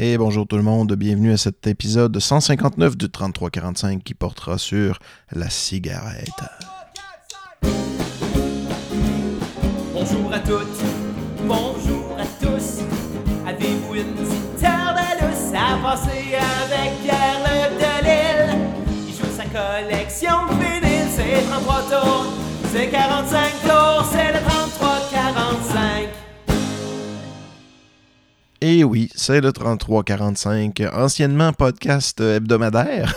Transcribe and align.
Et 0.00 0.16
bonjour 0.16 0.46
tout 0.46 0.56
le 0.56 0.62
monde, 0.62 0.92
bienvenue 0.92 1.32
à 1.32 1.36
cet 1.36 1.66
épisode 1.66 2.20
159 2.20 2.96
du 2.96 3.10
3345 3.10 4.04
qui 4.04 4.14
portera 4.14 4.56
sur 4.56 5.00
la 5.32 5.50
cigarette. 5.50 6.30
Bonjour 9.92 10.32
à 10.32 10.38
toutes, 10.38 10.84
bonjour 11.42 12.16
à 12.16 12.24
tous. 12.40 12.78
Avez-vous 13.44 13.96
une 13.96 14.14
petite 14.14 14.60
de 14.60 15.26
lousse 15.26 15.52
à 15.52 15.76
passer 15.82 16.36
avec 16.36 17.02
Pierre 17.02 17.40
Le 17.44 17.58
Delille? 17.74 18.56
Il 19.08 19.14
joue 19.14 19.32
sa 19.36 19.46
collection 19.46 20.46
de 20.46 20.62
vinyles, 20.62 21.08
c'est 21.10 21.44
33 21.50 21.82
tours, 21.90 22.26
c'est 22.72 22.88
45 22.88 23.62
tours, 23.62 24.07
Et 28.70 28.84
oui, 28.84 29.08
c'est 29.14 29.40
le 29.40 29.50
3345, 29.50 30.82
anciennement 30.92 31.54
podcast 31.54 32.20
hebdomadaire. 32.20 33.14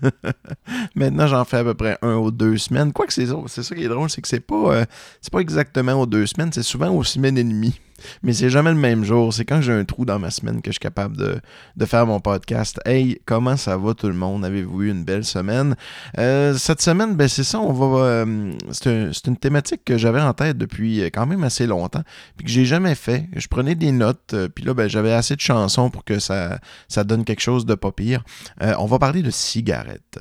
Maintenant, 0.94 1.26
j'en 1.26 1.44
fais 1.44 1.56
à 1.56 1.64
peu 1.64 1.74
près 1.74 1.98
un 2.00 2.14
ou 2.14 2.30
deux 2.30 2.56
semaines. 2.58 2.92
Quoique 2.92 3.12
c'est 3.12 3.26
ça, 3.26 3.34
c'est 3.48 3.64
ça 3.64 3.74
qui 3.74 3.82
est 3.82 3.88
drôle, 3.88 4.08
c'est 4.08 4.22
que 4.22 4.28
c'est 4.28 4.38
pas, 4.38 4.72
euh, 4.72 4.84
c'est 5.20 5.32
pas 5.32 5.40
exactement 5.40 5.94
aux 5.94 6.06
deux 6.06 6.26
semaines, 6.26 6.52
c'est 6.52 6.62
souvent 6.62 6.90
aux 6.90 7.02
semaines 7.02 7.36
et 7.36 7.42
demie. 7.42 7.80
Mais 8.22 8.32
c'est 8.32 8.50
jamais 8.50 8.70
le 8.70 8.76
même 8.78 9.04
jour. 9.04 9.32
C'est 9.32 9.44
quand 9.44 9.60
j'ai 9.60 9.72
un 9.72 9.84
trou 9.84 10.04
dans 10.04 10.18
ma 10.18 10.30
semaine 10.30 10.60
que 10.62 10.70
je 10.70 10.74
suis 10.74 10.80
capable 10.80 11.16
de, 11.16 11.40
faire 11.86 12.06
mon 12.06 12.18
podcast. 12.20 12.80
Hey, 12.86 13.20
comment 13.26 13.56
ça 13.56 13.76
va 13.76 13.92
tout 13.94 14.06
le 14.08 14.14
monde? 14.14 14.44
Avez-vous 14.44 14.82
eu 14.84 14.90
une 14.90 15.04
belle 15.04 15.24
semaine? 15.24 15.76
Euh, 16.18 16.54
cette 16.54 16.80
semaine, 16.80 17.14
ben 17.14 17.28
c'est 17.28 17.44
ça, 17.44 17.60
on 17.60 17.72
va. 17.72 18.04
euh, 18.04 18.52
c'est 18.72 18.86
un- 18.88 19.10
c'est 19.12 19.26
une 19.26 19.36
thématique 19.36 19.82
que 19.84 19.98
j'avais 19.98 20.20
en 20.20 20.32
tête 20.32 20.56
depuis 20.56 21.02
euh, 21.02 21.06
quand 21.12 21.26
même 21.26 21.44
assez 21.44 21.66
longtemps, 21.66 22.02
puis 22.36 22.46
que 22.46 22.50
j'ai 22.50 22.64
jamais 22.64 22.94
fait. 22.94 23.28
Je 23.36 23.46
prenais 23.48 23.74
des 23.74 23.92
notes, 23.92 24.34
puis 24.54 24.64
là, 24.64 24.72
ben, 24.74 24.88
j'avais 24.88 25.12
assez 25.12 25.36
de 25.36 25.40
chansons 25.40 25.90
pour 25.90 26.04
que 26.04 26.18
ça, 26.18 26.58
donne 27.04 27.24
quelque 27.24 27.42
chose 27.42 27.66
de 27.66 27.74
pas 27.74 27.92
pire. 27.92 28.24
On 28.60 28.86
va 28.86 28.98
parler 28.98 29.22
de 29.22 29.30
cigarettes. 29.30 30.18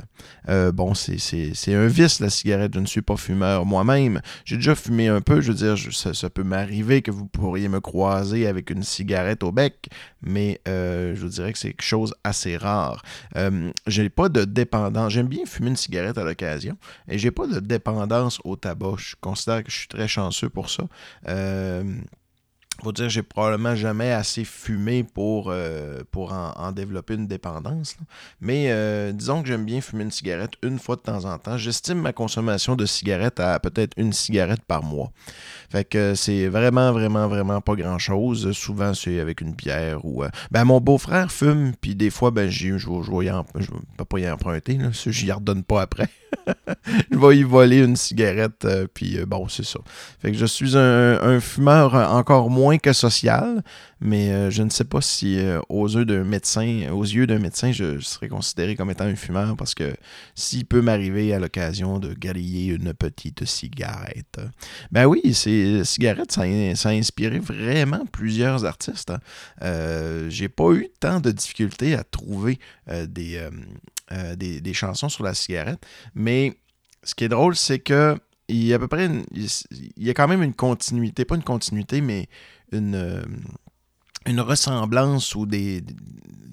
Bon, 0.73 0.93
c'est- 0.93 1.73
un 1.73 1.87
vice, 1.87 2.19
la 2.19 2.29
cigarette. 2.29 2.73
Je 2.75 2.79
ne 2.79 2.85
suis 2.85 3.01
pas 3.01 3.15
fumeur 3.17 3.65
moi-même. 3.65 4.21
J'ai 4.45 4.57
déjà 4.57 4.75
fumé 4.75 5.07
un 5.07 5.21
peu. 5.21 5.41
Je 5.41 5.51
veux 5.51 5.57
dire, 5.57 5.93
ça, 5.93 6.13
ça 6.13 6.29
peut 6.29 6.43
m'arriver 6.43 7.01
que 7.01 7.11
vous 7.11 7.25
pourriez 7.25 7.67
croiser 7.79 8.47
avec 8.47 8.69
une 8.69 8.83
cigarette 8.83 9.43
au 9.43 9.51
bec, 9.51 9.89
mais 10.21 10.59
euh, 10.67 11.15
je 11.15 11.21
vous 11.21 11.29
dirais 11.29 11.53
que 11.53 11.59
c'est 11.59 11.69
quelque 11.69 11.81
chose 11.83 12.13
assez 12.23 12.57
rare. 12.57 13.01
Euh, 13.35 13.71
j'ai 13.87 14.09
pas 14.09 14.29
de 14.29 14.45
dépendance. 14.45 15.13
J'aime 15.13 15.27
bien 15.27 15.45
fumer 15.45 15.69
une 15.69 15.75
cigarette 15.75 16.17
à 16.17 16.23
l'occasion, 16.23 16.77
et 17.07 17.17
j'ai 17.17 17.31
pas 17.31 17.47
de 17.47 17.59
dépendance 17.59 18.39
au 18.43 18.55
tabac. 18.55 18.95
Je 18.97 19.15
considère 19.19 19.63
que 19.63 19.71
je 19.71 19.77
suis 19.77 19.87
très 19.87 20.07
chanceux 20.07 20.49
pour 20.49 20.69
ça. 20.69 20.83
Euh, 21.27 21.83
faut 22.83 22.91
dire, 22.91 23.09
j'ai 23.09 23.23
probablement 23.23 23.75
jamais 23.75 24.11
assez 24.11 24.43
fumé 24.43 25.03
pour, 25.03 25.49
euh, 25.49 26.03
pour 26.11 26.33
en, 26.33 26.71
développer 26.71 27.15
une 27.15 27.27
dépendance. 27.27 27.95
Mais 28.41 28.65
euh, 28.69 29.11
disons 29.11 29.41
que 29.41 29.47
j'aime 29.47 29.65
bien 29.65 29.81
fumer 29.81 30.03
une 30.03 30.11
cigarette 30.11 30.53
une 30.63 30.79
fois 30.79 30.95
de 30.95 31.01
temps 31.01 31.25
en 31.25 31.37
temps. 31.37 31.57
J'estime 31.57 31.99
ma 31.99 32.13
consommation 32.13 32.75
de 32.75 32.85
cigarettes 32.85 33.39
à 33.39 33.59
peut-être 33.59 33.93
une 33.97 34.13
cigarette 34.13 34.63
par 34.67 34.83
mois. 34.83 35.11
Fait 35.69 35.85
que 35.85 36.15
c'est 36.15 36.47
vraiment, 36.47 36.91
vraiment, 36.91 37.27
vraiment 37.27 37.61
pas 37.61 37.75
grand-chose. 37.75 38.51
Souvent, 38.51 38.93
c'est 38.93 39.19
avec 39.19 39.41
une 39.41 39.53
bière 39.53 40.03
ou... 40.03 40.23
euh, 40.23 40.29
Ben, 40.51 40.65
mon 40.65 40.79
beau-frère 40.79 41.31
fume, 41.31 41.73
puis 41.79 41.95
des 41.95 42.09
fois, 42.09 42.31
ben, 42.31 42.49
je 42.49 42.73
vais 42.73 44.05
pas 44.07 44.19
y 44.19 44.29
emprunter. 44.29 44.77
Là, 44.77 44.89
je 44.91 45.25
y 45.25 45.31
redonne 45.31 45.63
pas 45.63 45.81
après. 45.81 46.09
je 47.11 47.17
vais 47.17 47.37
y 47.37 47.43
voler 47.43 47.77
une 47.79 47.95
cigarette, 47.95 48.67
puis 48.93 49.19
bon, 49.25 49.47
c'est 49.47 49.65
ça. 49.65 49.79
Fait 50.19 50.31
que 50.31 50.37
je 50.37 50.45
suis 50.45 50.75
un 50.75 51.39
fumeur 51.39 51.93
encore 51.93 52.49
moins 52.49 52.72
que 52.79 52.93
social, 52.93 53.63
mais 54.01 54.31
euh, 54.31 54.49
je 54.49 54.63
ne 54.63 54.69
sais 54.69 54.83
pas 54.83 55.01
si 55.01 55.37
euh, 55.39 55.59
aux 55.69 55.87
yeux 55.87 56.05
d'un 56.05 56.23
médecin, 56.23 56.89
aux 56.91 57.03
yeux 57.03 57.27
d'un 57.27 57.39
médecin, 57.39 57.71
je, 57.71 57.99
serais 57.99 58.27
considéré 58.27 58.75
comme 58.75 58.91
étant 58.91 59.05
un 59.05 59.15
fumeur 59.15 59.55
parce 59.55 59.73
que 59.75 59.93
s'il 60.35 60.65
peut 60.65 60.81
m'arriver 60.81 61.33
à 61.33 61.39
l'occasion 61.39 61.99
de 61.99 62.13
griller 62.13 62.73
une 62.73 62.93
petite 62.93 63.45
cigarette. 63.45 64.39
Ben 64.91 65.05
oui, 65.05 65.33
ces 65.33 65.83
cigarettes, 65.85 66.31
ça, 66.31 66.41
a- 66.43 66.89
inspiré 66.93 67.39
vraiment 67.39 68.05
plusieurs 68.11 68.65
artistes. 68.65 69.11
hein. 69.11 69.19
Euh, 69.61 70.29
J'ai 70.29 70.49
pas 70.49 70.71
eu 70.73 70.87
tant 70.99 71.19
de 71.19 71.31
difficultés 71.31 71.95
à 71.95 72.03
trouver 72.03 72.59
euh, 72.89 73.05
des, 73.07 73.47
des, 74.37 74.61
des 74.61 74.73
chansons 74.73 75.09
sur 75.09 75.23
la 75.23 75.33
cigarette, 75.33 75.83
mais 76.13 76.53
ce 77.03 77.15
qui 77.15 77.23
est 77.25 77.29
drôle, 77.29 77.55
c'est 77.55 77.79
que 77.79 78.17
il 78.49 78.65
y 78.65 78.73
a 78.73 78.75
à 78.75 78.79
peu 78.79 78.87
près 78.89 79.05
une- 79.05 79.23
il 79.31 80.03
y 80.05 80.09
a 80.09 80.13
quand 80.13 80.27
même 80.27 80.43
une 80.43 80.53
continuité, 80.53 81.23
pas 81.25 81.35
une 81.35 81.43
continuité, 81.43 82.01
mais 82.01 82.27
une, 82.73 82.95
euh, 82.95 83.21
une 84.25 84.41
ressemblance 84.41 85.35
ou 85.35 85.45
des, 85.45 85.83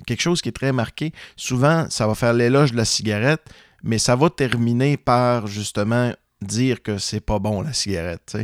quelque 0.07 0.23
chose 0.23 0.43
qui 0.43 0.49
est 0.49 0.53
très 0.53 0.73
marqué. 0.73 1.13
Souvent, 1.37 1.87
ça 1.89 2.07
va 2.07 2.15
faire 2.15 2.33
l'éloge 2.33 2.73
de 2.73 2.77
la 2.77 2.85
cigarette, 2.85 3.43
mais 3.83 3.99
ça 3.99 4.17
va 4.17 4.31
terminer 4.31 4.97
par 4.97 5.47
justement 5.47 6.13
dire 6.43 6.83
que 6.83 6.97
c'est 6.97 7.21
pas 7.21 7.39
bon 7.39 7.61
la 7.61 7.75
cigarette. 7.75 8.37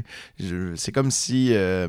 C'est 0.74 0.92
comme 0.92 1.10
si, 1.10 1.54
euh, 1.54 1.88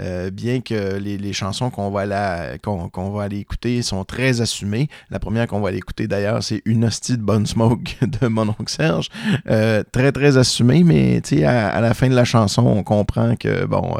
euh, 0.00 0.30
bien 0.30 0.62
que 0.62 0.96
les, 0.96 1.32
chansons 1.34 1.68
qu'on 1.68 1.90
va, 1.90 2.00
aller, 2.00 2.58
qu'on 2.62 3.10
va 3.10 3.22
aller 3.22 3.38
écouter 3.38 3.82
sont 3.82 4.04
très 4.04 4.40
assumées, 4.40 4.88
la 5.10 5.18
première 5.18 5.46
qu'on 5.46 5.60
va 5.60 5.68
aller 5.68 5.78
écouter 5.78 6.08
d'ailleurs, 6.08 6.42
c'est 6.42 6.62
Une 6.64 6.86
hostie 6.86 7.18
de 7.18 7.22
bonne 7.22 7.46
smoke 7.46 7.96
de 8.00 8.28
mon 8.28 8.48
oncle 8.48 8.68
Serge. 8.68 9.08
Très 9.44 10.12
très 10.12 10.38
assumé, 10.38 10.84
mais 10.84 11.20
à, 11.44 11.80
la 11.80 11.92
fin 11.92 12.08
de 12.08 12.14
la 12.14 12.24
chanson, 12.24 12.62
on 12.62 12.82
comprend 12.82 13.36
que 13.36 13.66
bon, 13.66 13.94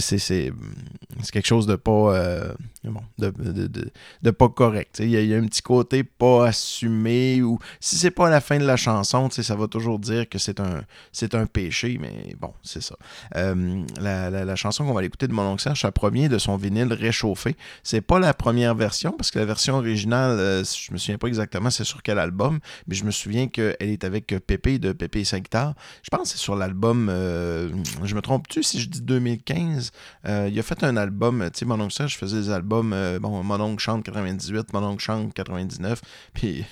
c'est, 0.00 0.52
quelque 1.32 1.46
chose 1.46 1.66
de 1.66 1.76
pas, 1.76 2.14
euh, 2.16 2.54
de, 2.84 4.30
pas 4.30 4.48
correct. 4.48 4.98
Il 5.00 5.10
y, 5.10 5.34
a- 5.34 5.38
un 5.38 5.46
petit 5.46 5.62
côté 5.62 6.02
pas 6.04 6.48
assumé 6.48 7.42
ou 7.42 7.58
si 7.80 7.96
c'est 7.96 8.10
pas 8.10 8.28
la 8.28 8.40
fin 8.40 8.58
de 8.58 8.64
la 8.64 8.76
chanson, 8.76 9.28
ça 9.30 9.54
va 9.54 9.66
toujours 9.68 9.98
dire 9.98 10.28
que 10.28 10.38
c'est 10.38 10.60
un, 10.60 10.82
c'est 11.12 11.34
un 11.34 11.46
péché, 11.46 11.98
mais 12.00 12.34
bon, 12.40 12.52
c'est 12.62 12.82
ça. 12.82 12.96
Euh, 13.36 13.84
la, 14.00 14.30
la- 14.30 14.44
la 14.44 14.56
chanson 14.56 14.84
qu'on 14.84 14.92
va 14.92 14.98
aller 14.98 15.06
écouter 15.08 15.28
de 15.28 15.32
mon 15.32 15.42
oncle 15.42 15.62
Serge, 15.62 15.80
ça 15.80 15.92
provient 15.92 16.28
de 16.28 16.38
son 16.38 16.56
vinyle 16.56 16.92
réchauffé. 16.92 17.56
C'est 17.82 18.00
pas 18.00 18.18
la 18.18 18.34
première 18.34 18.74
version 18.74 19.12
parce 19.12 19.30
que 19.30 19.38
la 19.38 19.44
version 19.44 19.76
originale, 19.76 20.38
euh, 20.38 20.64
je 20.64 20.92
me 20.92 20.98
souviens 20.98 21.18
pas 21.18 21.28
exactement 21.28 21.70
c'est 21.70 21.84
sur 21.84 22.02
quel 22.02 22.18
album, 22.18 22.58
mais 22.86 22.94
je 22.94 23.04
me 23.04 23.10
souviens 23.10 23.48
qu'elle 23.48 23.76
est 23.80 24.04
avec 24.04 24.26
Pépé 24.46 24.78
de 24.78 24.92
Pépé 24.92 25.20
et 25.20 25.24
sa 25.24 25.40
guitare. 25.40 25.74
Je 26.02 26.10
pense 26.10 26.22
que 26.22 26.28
c'est 26.28 26.38
sur 26.42 26.56
l'album, 26.56 27.08
euh, 27.10 27.70
je 28.04 28.14
me 28.14 28.20
trompe-tu 28.22 28.62
si 28.62 28.80
je 28.80 28.88
dis 28.88 29.02
2015, 29.02 29.90
Euh, 30.26 30.48
il 30.50 30.58
a 30.58 30.62
fait 30.62 30.82
un 30.84 30.96
album, 30.96 31.48
tu 31.52 31.60
sais, 31.60 31.64
mon 31.64 31.80
oncle 31.80 31.92
Serge 31.92 32.16
faisait 32.16 32.38
des 32.40 32.50
albums, 32.50 32.71
euh, 32.74 33.18
bon, 33.18 33.42
mon 33.42 33.60
oncle 33.60 33.82
chante 33.82 34.04
98, 34.04 34.72
mon 34.72 34.84
oncle 34.84 35.02
chante 35.02 35.34
99, 35.34 36.00
puis 36.34 36.64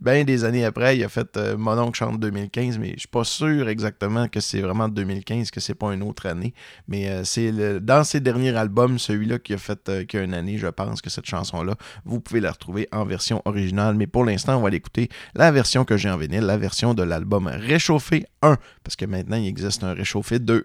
ben 0.00 0.24
des 0.24 0.44
années 0.44 0.64
après, 0.64 0.96
il 0.96 1.04
a 1.04 1.08
fait 1.08 1.36
euh, 1.36 1.56
mon 1.56 1.78
oncle 1.78 1.96
chante 1.98 2.20
2015, 2.20 2.78
mais 2.78 2.92
je 2.94 3.00
suis 3.00 3.08
pas 3.08 3.24
sûr 3.24 3.68
exactement 3.68 4.28
que 4.28 4.40
c'est 4.40 4.60
vraiment 4.60 4.88
2015, 4.88 5.50
que 5.50 5.60
c'est 5.60 5.74
pas 5.74 5.92
une 5.92 6.02
autre 6.02 6.26
année, 6.26 6.54
mais 6.88 7.08
euh, 7.08 7.24
c'est 7.24 7.52
dans 7.80 8.04
ses 8.04 8.20
derniers 8.20 8.56
albums, 8.56 8.98
celui-là 8.98 9.38
qui 9.38 9.54
a 9.54 9.58
fait 9.58 9.88
euh, 9.88 10.04
qu'il 10.04 10.18
y 10.18 10.22
a 10.22 10.24
une 10.24 10.34
année, 10.34 10.58
je 10.58 10.66
pense 10.66 11.00
que 11.02 11.10
cette 11.10 11.26
chanson-là, 11.26 11.74
vous 12.04 12.20
pouvez 12.20 12.40
la 12.40 12.52
retrouver 12.52 12.88
en 12.92 13.04
version 13.04 13.42
originale, 13.44 13.94
mais 13.94 14.06
pour 14.06 14.24
l'instant, 14.24 14.56
on 14.56 14.62
va 14.62 14.70
l'écouter 14.70 15.08
la 15.34 15.50
version 15.50 15.84
que 15.84 15.96
j'ai 15.96 16.10
en 16.10 16.16
vinyle, 16.16 16.40
la 16.42 16.56
version 16.56 16.94
de 16.94 17.02
l'album 17.02 17.46
Réchauffé 17.46 18.26
1, 18.42 18.56
parce 18.84 18.96
que 18.96 19.04
maintenant, 19.04 19.36
il 19.36 19.46
existe 19.46 19.84
un 19.84 19.94
Réchauffé 19.94 20.38
2. 20.38 20.64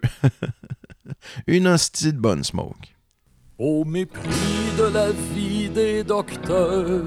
Une 1.46 1.66
hostie 1.66 2.12
de 2.12 2.18
bonne 2.18 2.44
smoke. 2.44 2.97
Au 3.60 3.84
mépris 3.84 4.70
de 4.78 4.84
la 4.84 5.10
vie 5.34 5.68
des 5.68 6.04
docteurs 6.04 7.02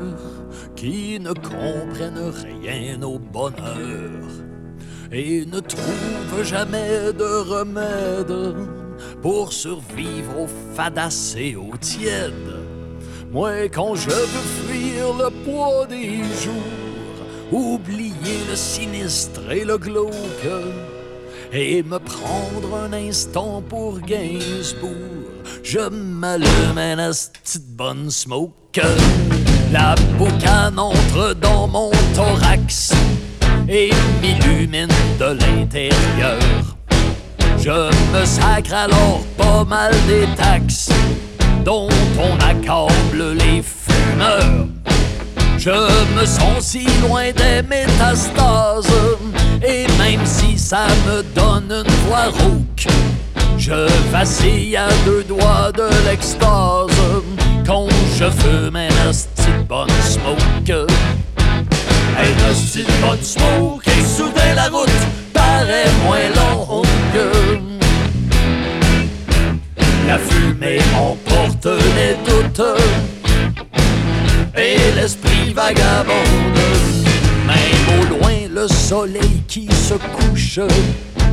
qui 0.76 1.18
ne 1.18 1.32
comprennent 1.32 2.34
rien 2.44 3.02
au 3.04 3.18
bonheur 3.20 4.28
et 5.14 5.46
ne 5.46 5.62
trouvent 5.62 6.44
jamais 6.44 7.14
de 7.14 7.24
remède 7.24 8.58
pour 9.22 9.54
survivre 9.54 10.42
au 10.42 10.48
fadasse 10.76 11.38
et 11.38 11.56
au 11.56 11.78
tiède. 11.78 12.34
Moi, 13.32 13.70
quand 13.70 13.96
je 13.96 14.10
veux 14.10 14.68
fuir 14.68 15.14
le 15.14 15.30
poids 15.46 15.88
des 15.88 16.18
jours, 16.44 17.24
oublier 17.50 18.40
le 18.50 18.58
sinistre 18.58 19.50
et 19.52 19.64
le 19.64 19.78
glauque, 19.78 20.12
et 21.54 21.82
me 21.82 21.98
prendre 21.98 22.76
un 22.76 22.92
instant 22.92 23.62
pour 23.62 24.02
Gainsbourg. 24.02 25.21
Je 25.64 25.90
m'allume 25.90 27.00
asti 27.00 27.60
de 27.60 27.76
bonne 27.76 28.10
smoke. 28.10 28.82
La 29.72 29.96
boucane 30.18 30.78
entre 30.80 31.34
dans 31.36 31.68
mon 31.68 31.92
thorax 32.14 32.94
et 33.68 33.92
m'illumine 34.22 34.90
de 35.20 35.26
l'intérieur. 35.26 36.40
Je 37.58 37.92
me 38.14 38.26
sacre 38.26 38.74
alors 38.74 39.22
pas 39.38 39.64
mal 39.64 39.94
des 40.08 40.28
taxes 40.36 40.90
dont 41.64 41.90
on 42.18 42.36
accable 42.40 43.34
les 43.34 43.62
fumeurs. 43.62 44.68
Je 45.58 45.70
me 46.16 46.26
sens 46.26 46.60
si 46.60 46.88
loin 47.02 47.32
des 47.34 47.62
métastases 47.62 48.92
Et 49.64 49.86
même 50.00 50.26
si 50.26 50.58
ça 50.58 50.88
me 51.06 51.22
donne 51.36 51.72
une 51.72 51.92
voix 52.08 52.30
rauque 52.30 52.88
Je 53.58 53.88
vacille 54.12 54.76
à 54.76 54.88
deux 55.06 55.24
doigts 55.24 55.72
de 55.72 55.88
l'extase 56.06 56.90
Quand 57.66 57.88
je 58.18 58.26
fume 58.30 58.76
un 58.76 58.90
de 58.90 59.64
bonne 59.64 59.90
smoke. 60.04 60.88
Un 62.18 62.24
de 62.24 63.02
bonne 63.02 63.22
smoke 63.22 63.88
Et 63.88 64.04
soudain 64.04 64.56
la 64.56 64.68
route 64.70 64.90
paraît 65.34 65.92
moins 66.04 66.30
longue. 66.36 66.86
La 70.08 70.18
fumée 70.18 70.80
emporte 70.98 71.66
les 71.66 72.16
doutes 72.30 72.62
Et 74.58 74.78
l'esprit 74.96 75.54
vagabonde. 75.54 76.60
Même 77.48 78.00
au 78.00 78.20
loin 78.20 78.34
le 78.54 78.68
soleil 78.68 79.44
qui 79.48 79.68
se 79.68 79.94
couche 79.94 80.60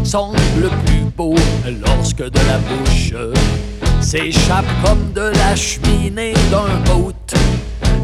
semble 0.09 0.71
plus 0.87 1.05
beau 1.15 1.35
lorsque 1.85 2.23
de 2.23 2.41
la 2.49 2.57
bouche 2.57 3.13
s'échappe 4.01 4.65
comme 4.83 5.13
de 5.13 5.31
la 5.37 5.55
cheminée 5.55 6.33
d'un 6.51 6.81
boat 6.91 7.13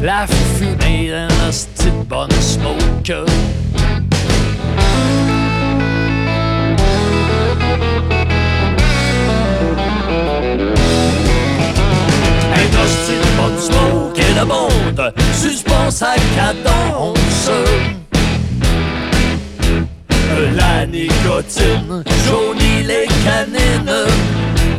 la 0.03 0.27
fumée 0.27 1.11
d'un 1.11 1.31
de 1.49 2.03
bonne 2.07 2.29
smoke. 2.39 3.25
Un 12.53 12.67
bonne 13.41 13.59
smoke 13.59 14.19
et 14.19 14.33
le 14.39 14.45
monde 14.45 15.13
suspend 15.33 15.89
sa 15.89 16.13
cadence. 16.35 18.04
La 20.55 20.85
nicotine. 20.85 22.03
Jaunit 22.25 22.83
les 22.83 23.07
canines 23.23 24.07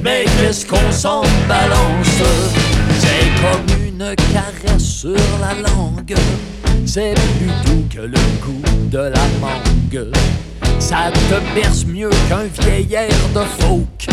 Mais 0.03 0.25
qu'est-ce 0.39 0.67
qu'on 0.67 0.93
s'en 0.93 1.23
balance? 1.49 2.23
C'est 2.99 3.31
comme 3.41 3.87
une 3.87 4.15
caresse 4.33 4.83
sur 4.83 5.17
la 5.41 5.55
langue. 5.69 6.15
C'est 6.85 7.15
plus 7.15 7.51
doux 7.65 7.85
que 7.89 8.03
le 8.03 8.19
goût 8.45 8.63
de 8.91 8.99
la 8.99 9.27
mangue. 9.41 10.11
Ça 10.79 11.11
te 11.13 11.55
berce 11.55 11.87
mieux 11.87 12.11
qu'un 12.29 12.45
vieil 12.63 12.93
air 12.95 13.09
de 13.35 13.41
folk 13.63 14.07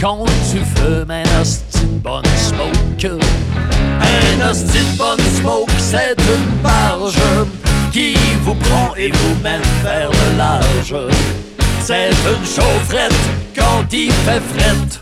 Quand 0.00 0.24
tu 0.50 0.58
fumes 0.58 1.10
un 1.10 1.40
hostie 1.40 1.86
bonne 2.02 2.24
smoke. 2.36 3.18
Un 4.00 4.50
hostie 4.50 4.96
bonne 4.98 5.20
smoke 5.40 5.70
c'est 5.78 6.16
une 6.18 6.62
barge 6.62 7.16
qui 7.94 8.16
vous 8.42 8.56
prend 8.56 8.92
et 8.96 9.08
vous 9.08 9.40
mène 9.40 9.62
vers 9.84 10.10
le 10.10 10.36
large. 10.36 10.96
C'est 11.80 12.10
une 12.10 12.44
chaufferette 12.44 13.12
quand 13.54 13.84
il 13.92 14.10
fait 14.10 14.42
frette. 14.52 15.00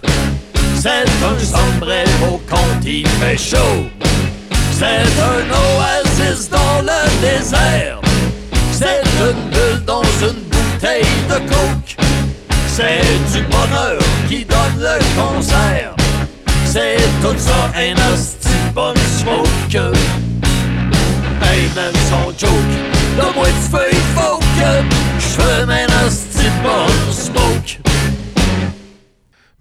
C'est 0.79 1.09
un 1.25 1.39
sombrero 1.39 2.39
quand 2.51 2.85
il 2.85 3.09
fait 3.09 3.39
chaud. 3.39 3.87
C'est 4.79 5.09
un 5.33 5.45
oasis 5.63 6.51
dans 6.51 6.83
le 6.83 7.01
désert. 7.23 7.99
C'est 8.73 9.03
une 9.21 9.51
bulle 9.51 9.85
dans 9.87 10.03
une 10.21 10.43
bouteille 10.53 11.17
de 11.31 11.39
coke. 11.49 11.97
C'est 12.67 13.01
du 13.33 13.43
bonheur 13.45 14.03
qui 14.29 14.45
donne 14.45 14.79
le 14.79 14.99
concert. 15.19 15.95
C'est 16.67 16.99
tout 17.23 17.39
ça 17.39 17.73
un 17.75 18.13
hostie 18.13 18.49
bonne 18.75 18.97
smoke. 19.19 19.93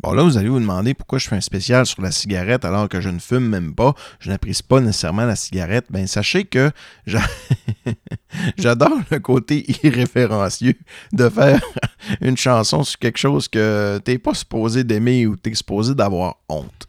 Bon, 0.02 0.14
là, 0.14 0.24
vous 0.24 0.38
allez 0.38 0.48
vous 0.50 0.60
demander 0.60 0.94
pourquoi 0.96 1.20
je 1.20 1.28
fais 1.28 1.36
un 1.36 1.42
spécial 1.42 1.86
sur 1.86 2.02
la 2.02 2.12
cigarette 2.12 2.66
alors 2.66 2.90
que 2.90 3.02
je 3.02 3.10
ne 3.10 3.20
fume 3.20 3.48
même 3.48 3.76
pas. 3.76 3.94
Je 4.20 4.30
n'apprécie 4.32 4.64
pas 4.64 4.80
nécessairement 4.80 5.26
la 5.26 5.36
cigarette. 5.36 5.86
Ben, 5.92 6.08
sachez 6.08 6.46
que 6.46 6.72
j'a- 7.06 7.20
j'adore 8.58 8.98
le 9.12 9.20
côté 9.20 9.64
irréférencieux 9.84 10.74
de 11.14 11.30
faire 11.30 11.60
une 12.22 12.38
chanson 12.38 12.84
sur 12.84 12.98
quelque 13.00 13.20
chose 13.20 13.48
que 13.48 14.00
t'es 14.04 14.18
pas 14.18 14.34
supposé 14.34 14.84
d'aimer 14.84 15.28
ou 15.28 15.36
t'es 15.36 15.54
supposé 15.54 15.94
d'avoir 15.94 16.38
honte. 16.50 16.88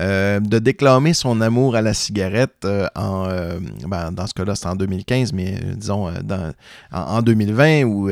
Euh, 0.00 0.40
de 0.40 0.58
déclamer 0.58 1.14
son 1.14 1.40
amour 1.40 1.76
à 1.76 1.82
la 1.82 1.94
cigarette 1.94 2.64
euh, 2.64 2.88
en, 2.96 3.26
euh, 3.28 3.60
ben, 3.86 4.10
dans 4.10 4.26
ce 4.26 4.34
cas-là, 4.34 4.56
c'est 4.56 4.66
en 4.66 4.74
2015, 4.74 5.32
mais 5.32 5.60
disons 5.76 6.08
en, 6.08 6.52
en 6.92 7.22
2020 7.22 7.84
ou 7.84 8.10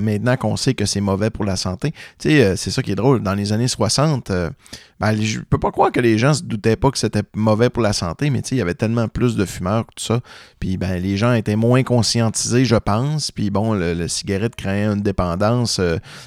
maintenant 0.00 0.36
qu'on 0.36 0.56
sait 0.56 0.74
que 0.74 0.86
c'est 0.86 1.00
mauvais 1.00 1.30
pour 1.30 1.44
la 1.44 1.56
santé. 1.56 1.92
Tu 2.18 2.30
sais, 2.30 2.56
c'est 2.56 2.70
ça 2.70 2.80
qui 2.82 2.92
est 2.92 2.96
drôle. 2.96 3.22
Dans 3.22 3.34
les 3.34 3.52
années 3.52 3.66
60, 3.66 4.30
euh, 4.30 4.50
ben, 5.00 5.20
je 5.20 5.40
peux 5.40 5.58
pas 5.58 5.72
croire 5.72 5.90
que 5.90 6.00
les 6.00 6.16
gens 6.16 6.32
se 6.32 6.42
doutaient 6.42 6.76
pas 6.76 6.90
que 6.90 6.98
c'était 6.98 7.22
mauvais 7.34 7.70
pour 7.70 7.82
la 7.82 7.92
santé, 7.92 8.30
mais 8.30 8.40
tu 8.42 8.50
sais, 8.50 8.54
il 8.54 8.58
y 8.58 8.62
avait 8.62 8.74
tellement 8.74 9.08
plus 9.08 9.34
de 9.36 9.44
fumeurs 9.44 9.84
que 9.86 9.94
tout 9.96 10.04
ça. 10.04 10.20
Puis 10.60 10.76
ben, 10.76 11.02
les 11.02 11.16
gens 11.16 11.32
étaient 11.32 11.56
moins 11.56 11.82
conscientisés, 11.82 12.64
je 12.64 12.76
pense. 12.76 13.32
Puis 13.32 13.50
bon, 13.50 13.74
le 13.74 14.06
cigarette 14.08 14.54
créait 14.54 14.86
une 14.86 15.02
dépendance. 15.02 15.80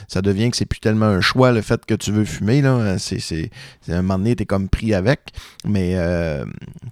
ça 0.08 0.22
devient 0.22 0.52
que 0.52 0.58
c'est 0.58 0.66
plus 0.66 0.80
tellement 0.82 1.06
un 1.06 1.22
choix 1.22 1.52
le 1.52 1.62
fait 1.62 1.86
que 1.86 1.94
tu 1.94 2.12
veux 2.12 2.26
fumer. 2.26 2.62
Là. 2.62 2.98
C'est- 3.00 3.50
un 3.88 4.02
moment 4.02 4.20
donné, 4.20 4.36
t'es 4.36 4.46
comme 4.46 4.68
pris 4.70 4.89
avec. 4.94 5.32
Mais 5.66 5.94
euh, 5.96 6.46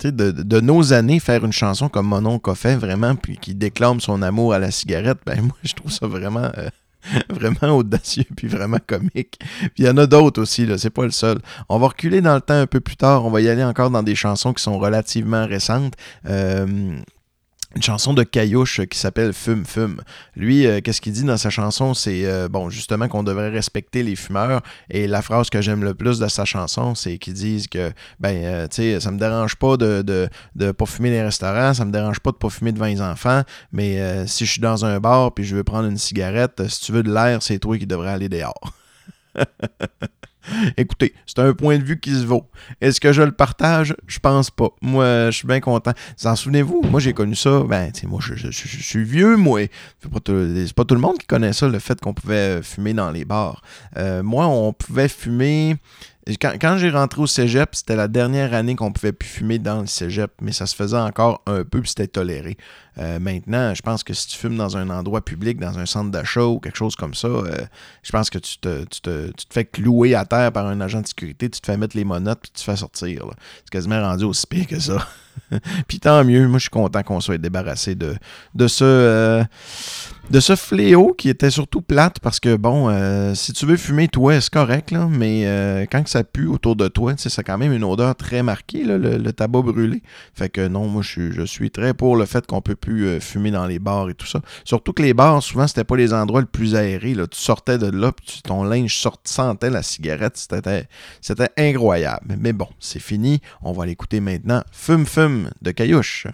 de, 0.04 0.60
nos 0.60 0.94
années, 0.94 1.20
faire 1.20 1.44
une 1.46 1.54
chanson 1.54 1.90
comme 1.90 2.08
Mon 2.08 2.26
oncle 2.26 2.54
fait, 2.56 2.76
vraiment, 2.76 3.16
puis 3.16 3.38
qui 3.38 3.56
déclame 3.56 4.00
son 4.00 4.22
amour 4.22 4.54
à 4.54 4.60
la 4.60 4.72
cigarette, 4.72 5.20
ben 5.26 5.42
moi, 5.42 5.58
je 5.64 5.74
trouve 5.74 5.92
ça 5.92 6.08
vraiment. 6.08 6.50
euh, 6.58 6.70
vraiment 7.30 7.78
audacieux 7.78 8.26
puis 8.36 8.48
vraiment 8.48 8.80
comique. 8.86 9.40
Puis 9.40 9.72
il 9.80 9.86
y 9.86 9.90
en 9.90 9.98
a 9.98 10.06
d'autres 10.06 10.42
aussi, 10.42 10.66
là, 10.66 10.78
c'est 10.78 10.90
pas 10.90 11.06
le 11.06 11.12
seul. 11.12 11.40
On 11.70 11.80
va 11.80 11.88
reculer 11.88 12.22
dans 12.22 12.36
le 12.36 12.42
temps 12.42 12.60
un 12.60 12.68
peu 12.68 12.80
plus 12.80 12.98
tard, 12.98 13.26
on 13.26 13.30
va 13.30 13.42
y 13.42 13.50
aller 13.50 13.64
encore 13.64 13.90
dans 13.90 14.04
des 14.04 14.16
chansons 14.16 14.54
qui 14.54 14.64
sont 14.64 14.78
relativement 14.78 15.46
récentes. 15.46 15.94
Euh, 16.28 16.98
une 17.78 17.84
chanson 17.84 18.14
de 18.14 18.24
Caillouche 18.24 18.82
qui 18.90 18.98
s'appelle 18.98 19.34
Fume 19.34 19.66
Fume. 19.66 20.02
Lui, 20.36 20.66
euh, 20.66 20.82
qu'est-ce 20.82 21.00
qu'il 21.00 21.14
dit 21.14 21.24
dans 21.24 21.38
sa 21.38 21.52
chanson? 21.52 21.94
C'est, 21.94 22.26
euh, 22.26 22.50
bon, 22.50 22.70
justement 22.70 23.08
qu'on 23.08 23.24
devrait 23.24 23.50
respecter 23.50 24.02
les 24.02 24.16
fumeurs. 24.16 24.62
Et 24.90 25.08
la 25.08 25.22
phrase 25.22 25.50
que 25.50 25.62
j'aime 25.62 25.84
le 25.84 25.94
plus 25.94 26.18
de 26.18 26.28
sa 26.28 26.44
chanson, 26.44 26.96
c'est 26.96 27.20
qu'ils 27.20 27.36
disent 27.36 27.68
que, 27.68 27.92
ben, 28.20 28.36
euh, 28.44 28.68
tu 28.68 28.78
sais, 28.78 29.00
ça 29.00 29.12
me 29.12 29.20
dérange 29.20 29.56
pas 29.56 29.78
de, 29.78 30.02
de, 30.02 30.28
de 30.56 30.72
pas 30.72 30.88
fumer 30.88 31.12
les 31.12 31.22
restaurants, 31.22 31.76
ça 31.76 31.86
me 31.86 31.92
dérange 31.92 32.20
pas 32.20 32.32
de 32.32 32.38
pas 32.38 32.50
fumer 32.50 32.72
devant 32.72 32.86
les 32.86 33.02
enfants, 33.02 33.44
mais 33.72 34.02
euh, 34.02 34.26
si 34.26 34.46
je 34.46 34.54
suis 34.54 34.62
dans 34.62 34.84
un 34.84 35.00
bar 35.00 35.34
puis 35.34 35.46
je 35.46 35.56
veux 35.56 35.64
prendre 35.64 35.88
une 35.88 35.98
cigarette, 35.98 36.60
euh, 36.60 36.68
si 36.68 36.82
tu 36.82 36.92
veux 36.92 37.04
de 37.04 37.14
l'air, 37.14 37.44
c'est 37.44 37.60
toi 37.60 37.78
qui 37.78 37.86
devrais 37.86 38.12
aller 38.12 38.30
dehors. 38.30 38.74
Écoutez, 40.78 41.14
c'est 41.26 41.40
un 41.40 41.54
point 41.54 41.78
de 41.78 41.84
vue 41.84 42.00
qui 42.00 42.12
se 42.12 42.26
vaut. 42.26 42.50
Est-ce 42.82 43.00
que 43.00 43.14
je 43.14 43.22
le 43.22 43.32
partage? 43.32 43.96
Je 44.08 44.20
pense 44.20 44.50
pas. 44.50 44.70
Moi, 44.82 45.30
je 45.32 45.38
suis 45.38 45.48
bien 45.48 45.60
content. 45.60 45.92
Vous 46.20 46.28
en 46.28 46.36
souvenez-vous? 46.36 46.82
Moi, 46.90 47.00
j'ai 47.00 47.14
connu 47.14 47.36
ça. 47.36 47.64
Ben, 47.68 47.92
tu 47.92 48.08
moi, 48.08 48.20
je, 48.22 48.50
suis 48.52 49.04
vieux, 49.04 49.36
moi. 49.38 49.62
C'est 50.02 50.12
pas, 50.12 50.20
tout, 50.20 50.34
le 50.96 51.02
monde 51.02 51.18
qui 51.18 51.28
connaît 51.28 51.54
ça, 51.54 51.68
le 51.68 51.80
fait 51.80 52.00
qu'on 52.00 52.14
pouvait 52.14 52.62
fumer 52.62 52.94
dans 52.94 53.12
les 53.12 53.26
bars. 53.26 53.62
Euh, 53.98 54.24
moi, 54.24 54.48
on 54.48 54.74
pouvait 54.74 55.10
fumer. 55.10 55.78
Quand, 56.42 56.54
quand 56.60 56.78
j'ai 56.78 56.90
rentré 56.90 57.22
au 57.22 57.28
cégep, 57.28 57.74
c'était 57.74 57.96
la 57.96 58.10
dernière 58.10 58.54
année 58.54 58.76
qu'on 58.76 58.92
pouvait 58.92 59.14
plus 59.14 59.30
fumer 59.30 59.60
dans 59.60 59.80
le 59.80 59.88
cégep, 59.88 60.32
mais 60.42 60.52
ça 60.52 60.66
se 60.66 60.76
faisait 60.76 60.98
encore 60.98 61.42
un 61.46 61.64
peu, 61.64 61.80
puis 61.80 61.90
c'était 61.90 62.08
toléré. 62.08 62.58
Euh, 63.00 63.20
maintenant, 63.20 63.74
je 63.74 63.82
pense 63.82 64.04
que 64.04 64.14
si 64.14 64.28
tu 64.28 64.38
fumes 64.38 64.58
dans 64.58 64.78
un 64.78 64.90
endroit 64.90 65.24
public, 65.24 65.60
dans 65.60 65.78
un 65.78 65.86
centre 65.86 66.10
d'achat 66.10 66.46
ou 66.46 66.60
quelque 66.60 66.78
chose 66.78 66.96
comme 66.96 67.14
ça, 67.14 67.28
euh, 67.28 67.56
je 68.04 68.12
pense 68.12 68.30
que 68.30 68.40
tu 68.40 68.58
te, 68.58 68.86
tu, 68.86 69.02
te, 69.02 69.28
tu 69.28 69.46
te 69.46 69.54
fais 69.54 69.66
clouer 69.66 70.16
à 70.16 70.26
terre 70.26 70.52
par 70.52 70.66
un 70.66 70.82
agent 70.82 71.02
de 71.02 71.08
sécurité, 71.08 71.50
tu 71.50 71.62
te 71.62 71.66
fais 71.66 71.78
mettre 71.78 71.96
les 71.96 72.04
monottes, 72.04 72.40
puis 72.42 72.52
tu 72.52 72.60
te 72.60 72.64
fais 72.64 72.78
sortir. 72.78 73.26
C'est 73.64 73.70
quasiment 73.70 74.02
rendu 74.02 74.24
aussi 74.26 74.48
pire 74.48 74.68
que 74.68 74.80
ça. 74.80 75.08
puis 75.88 76.00
tant 76.00 76.24
mieux, 76.24 76.48
moi 76.48 76.58
je 76.58 76.64
suis 76.64 76.70
content 76.72 77.04
qu'on 77.04 77.20
soit 77.20 77.38
débarrassé 77.38 77.94
de, 77.94 78.16
de 78.56 78.68
ce... 78.68 78.84
euh, 78.84 79.44
de 80.32 80.40
ce 80.42 80.56
fléau 80.56 81.14
qui 81.14 81.30
était 81.30 81.52
surtout 81.52 81.82
plate 81.82 82.20
parce 82.20 82.42
que 82.42 82.58
bon, 82.58 82.90
si 83.34 83.54
tu 83.54 83.66
veux 83.66 83.78
fumer 83.78 84.10
toi, 84.10 84.42
c'est 84.42 84.52
correct, 84.52 84.92
là, 84.92 85.08
mais 85.10 85.88
quand 85.90 86.06
ça 86.06 86.26
pue 86.26 86.48
autour 86.48 86.76
de 86.76 86.90
toi, 86.90 87.14
a 87.14 87.44
quand 87.44 87.58
même 87.58 87.72
une 87.72 87.86
odeur 87.86 88.14
très 88.14 88.44
marquée, 88.44 88.84
le 88.84 89.32
tabac 89.32 89.62
brûlé. 89.62 90.04
Fait 90.34 90.50
que 90.50 90.68
non, 90.68 90.90
moi 90.90 91.02
je 91.02 91.10
suis, 91.10 91.32
je 91.32 91.44
suis 91.44 91.72
très 91.72 91.94
pour 91.94 92.18
le 92.18 92.26
fait 92.26 92.46
qu'on 92.46 92.62
peut 92.62 92.76
euh, 92.92 93.20
fumer 93.20 93.52
dans 93.52 93.66
les 93.66 93.80
bars 93.80 94.10
et 94.10 94.14
tout 94.14 94.26
ça. 94.26 94.42
Surtout 94.64 94.94
que 94.94 95.02
les 95.02 95.14
bars, 95.14 95.42
souvent, 95.42 95.68
c'était 95.68 95.84
pas 95.84 95.98
les 95.98 96.14
endroits 96.14 96.42
le 96.42 96.48
plus 96.48 96.76
aérés. 96.76 97.14
Là. 97.14 97.28
Tu 97.28 97.40
sortais 97.40 97.78
de 97.78 97.88
là, 97.88 98.12
puis 98.12 98.42
ton 98.44 98.64
linge 98.64 98.96
sort, 98.96 99.18
sentait 99.24 99.70
la 99.70 99.84
cigarette. 99.84 100.38
C'était, 100.38 100.88
c'était 101.22 101.50
incroyable. 101.58 102.36
Mais 102.40 102.54
bon, 102.54 102.68
c'est 102.80 103.02
fini. 103.02 103.42
On 103.62 103.72
va 103.72 103.86
l'écouter 103.86 104.20
maintenant. 104.20 104.64
Fume 104.72 105.06
Fume 105.06 105.52
de 105.62 105.72
Caillouche. 105.72 106.28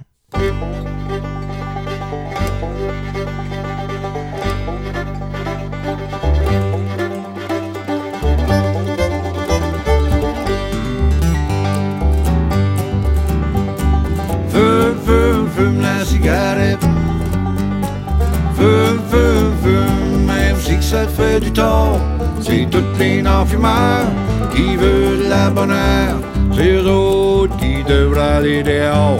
Fume, 18.56 19.02
fume, 19.10 19.54
fume, 19.62 20.26
même 20.26 20.56
si 20.58 20.82
ça 20.82 21.06
fait 21.06 21.42
du 21.42 21.52
tort. 21.52 22.00
C'est 22.40 22.66
toutes 22.72 22.98
les 22.98 23.22
non-fumeurs 23.22 24.08
qui 24.56 24.78
veulent 24.78 25.28
la 25.28 25.50
bonne 25.50 25.72
heure. 25.72 26.20
C'est 26.56 26.76
eux 26.76 26.88
autres 26.88 27.58
qui 27.58 27.84
devraient 27.84 28.38
aller 28.38 28.64
dehors. 28.64 29.20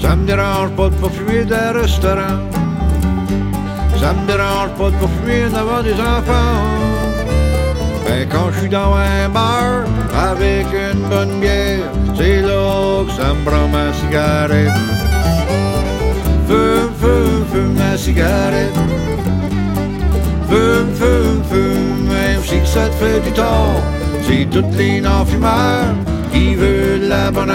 Ça 0.00 0.14
me 0.14 0.26
dérange 0.26 0.70
pas 0.76 0.90
de 0.90 0.94
pas 0.96 1.08
fumer 1.08 1.44
d'un 1.46 1.72
restaurant. 1.72 2.38
Ça 3.98 4.12
me 4.12 4.26
dérange 4.26 4.70
pas 4.78 4.90
de 4.90 4.96
pas 4.96 5.10
fumer 5.16 5.44
devant 5.44 5.82
des 5.82 5.94
enfants. 5.94 6.64
Mais 8.06 8.26
quand 8.26 8.50
je 8.52 8.60
suis 8.60 8.68
dans 8.68 8.94
un 8.94 9.28
bar 9.30 9.84
avec 10.14 10.66
une 10.92 11.02
bonne 11.08 11.40
bière, 11.40 11.55
prend 13.44 13.68
ma 13.68 13.92
cigarette. 13.92 14.72
Fume, 16.46 16.90
fume, 17.00 17.44
fume 17.52 17.74
ma 17.74 17.96
cigarette. 17.96 18.78
Fume, 20.48 20.94
fume, 20.94 21.42
fume, 21.50 22.08
même 22.08 22.42
si 22.44 22.60
que 22.60 22.66
ça 22.66 22.88
te 22.88 22.94
fait 22.94 23.20
du 23.20 23.32
tort. 23.32 23.80
C'est 24.22 24.46
toutes 24.50 24.74
les 24.76 25.00
non-fumeurs 25.00 25.94
qui 26.32 26.54
veulent 26.54 27.08
la 27.08 27.30
bonne. 27.30 27.52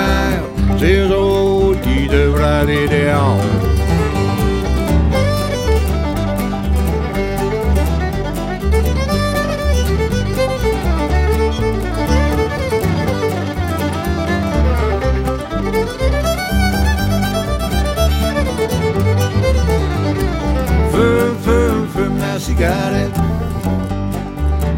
C'est 0.79 0.93
eux 0.93 1.15
autres 1.15 1.81
qui 1.81 2.07
devraient 2.07 2.61
aller 2.61 2.87
dehors. 2.87 3.80
Cigarette. 22.51 23.17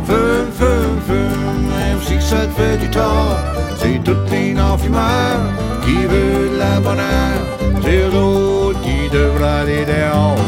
Fume, 0.07 0.49
fume, 0.59 0.99
fume, 1.07 1.61
même 1.75 1.99
si 2.07 2.15
ça 2.21 2.41
te 2.47 2.53
fait 2.59 2.77
du 2.77 2.89
tort. 2.89 3.37
C'est 3.77 3.99
toutes 4.03 4.29
les 4.31 4.53
non-fumeurs 4.53 5.43
qui 5.83 5.97
veulent 6.13 6.57
la 6.57 6.79
bonne 6.79 6.99
air. 6.99 7.37
C'est 7.83 7.99
eux 8.07 8.15
autres 8.15 8.81
qui 8.81 9.09
devraient 9.09 9.61
aller 9.61 9.85
dehors. 9.85 10.45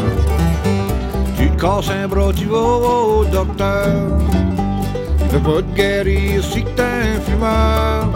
Tu 1.36 1.50
te 1.50 1.60
casses 1.60 1.90
un 1.90 2.06
bras, 2.08 2.32
tu 2.34 2.46
vas 2.46 2.58
au 2.58 3.24
docteur. 3.24 3.88
Il 5.20 5.28
veut 5.32 5.44
pas 5.48 5.62
te 5.62 5.76
guérir 5.76 6.42
si 6.42 6.62
t'es 6.76 6.82
un 6.82 7.20
fumeur. 7.26 8.08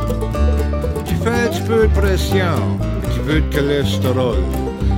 Tu 1.07 1.15
fais 1.23 1.39
un 1.45 1.49
petit 1.49 1.63
peu 1.63 1.83
de 1.89 1.93
pression, 2.01 2.57
petit 3.03 3.21
peu 3.27 3.41
de 3.41 3.49
cholestérol. 3.55 4.43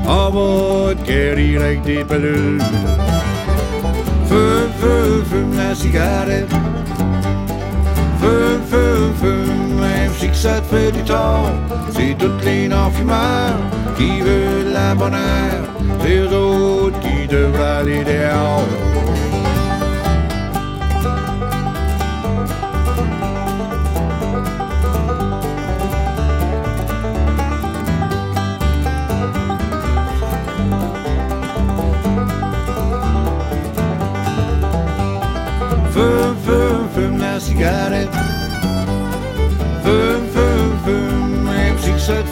On 0.07 0.31
va 0.37 0.95
te 0.95 1.03
guérir 1.07 1.63
avec 1.63 1.83
des 1.83 2.05
Fume, 4.33 4.73
fume, 4.81 5.25
fume 5.27 5.57
la 5.59 5.75
cigarette. 5.75 6.49
Fume, 8.19 8.63
fume, 8.71 9.15
fume, 9.21 9.79
même 9.79 10.11
si 10.19 10.29
que 10.31 10.35
ça 10.35 10.63
te 10.63 10.75
fait 10.75 10.91
du 10.91 11.03
tort. 11.03 11.51
C'est 11.91 12.17
toutes 12.19 12.43
les 12.43 12.67
non-fumeurs 12.67 13.59
qui 13.99 14.23
veulent 14.23 14.73
la 14.73 14.95
bonne 14.95 15.13
air. 15.13 15.61
C'est 16.01 16.17
eux 16.17 16.93
qui 17.03 17.27
devraient 17.29 17.81
aller 17.81 18.05
dehors. 18.05 18.92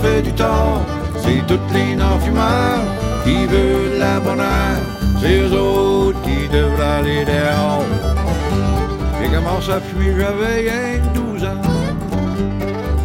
Fait 0.02 0.22
du 0.22 0.32
tort. 0.32 0.82
C'est 1.22 1.46
toutes 1.46 1.72
les 1.72 1.94
non-fumeurs 1.94 2.84
qui 3.24 3.46
veulent 3.46 3.98
la 3.98 4.20
bonne 4.20 4.40
air. 4.40 4.78
C'est 5.20 5.38
eux 5.40 5.52
autres 5.52 6.20
qui 6.22 6.48
devraient 6.48 6.98
aller 7.00 7.24
dehors. 7.24 7.84
J'ai 9.20 9.28
commencé 9.28 9.70
à 9.70 9.80
fumer, 9.80 10.14
j'avais 10.18 10.54
rien 10.60 10.98
que 11.02 11.18
12 11.18 11.44
ans. 11.44 11.60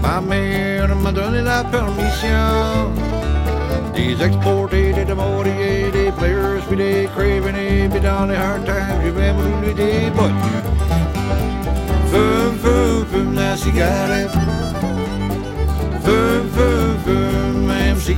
Ma 0.01 0.21
mère 0.21 0.95
m'a 0.95 1.11
donné 1.11 1.41
la 1.41 1.63
permission. 1.63 2.91
Des 3.95 4.21
exportés, 4.23 4.93
des 4.93 5.05
démoriers, 5.05 5.89
des 5.91 6.11
players, 6.17 6.61
puis 6.67 6.77
des 6.77 7.09
cravenés, 7.15 7.89
puis 7.89 7.99
dans 8.01 8.25
les 8.25 8.35
hard 8.35 8.65
times, 8.65 8.99
j'ai 9.03 9.11
même 9.11 9.35
roulé 9.35 9.73
des 9.73 10.09
bottes. 10.15 10.31
Fume, 12.11 12.57
fume, 12.63 13.05
fume 13.11 13.35
la 13.35 13.57
cigarette. 13.57 14.31
Fume, 16.03 16.44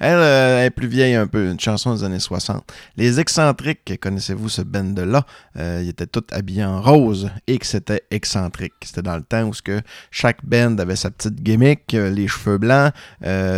Elle, 0.00 0.16
euh, 0.16 0.58
elle 0.60 0.66
est 0.66 0.70
plus 0.70 0.88
vieille 0.88 1.14
un 1.14 1.26
peu, 1.26 1.50
une 1.50 1.60
chanson 1.60 1.94
des 1.94 2.04
années 2.04 2.18
60. 2.18 2.64
Les 2.96 3.20
excentriques, 3.20 3.98
connaissez-vous 4.00 4.48
ce 4.48 4.62
band-là? 4.62 5.24
Euh, 5.56 5.80
ils 5.82 5.88
étaient 5.88 6.06
tous 6.06 6.24
habillés 6.32 6.64
en 6.64 6.82
rose 6.82 7.30
et 7.46 7.58
que 7.58 7.66
c'était 7.66 8.02
excentrique. 8.10 8.72
C'était 8.84 9.02
dans 9.02 9.16
le 9.16 9.22
temps 9.22 9.44
où 9.44 9.52
que 9.64 9.80
chaque 10.10 10.44
band 10.44 10.76
avait 10.78 10.96
sa 10.96 11.10
petite 11.10 11.42
gimmick, 11.42 11.94
euh, 11.94 12.10
les 12.10 12.28
cheveux 12.28 12.58
blancs, 12.58 12.92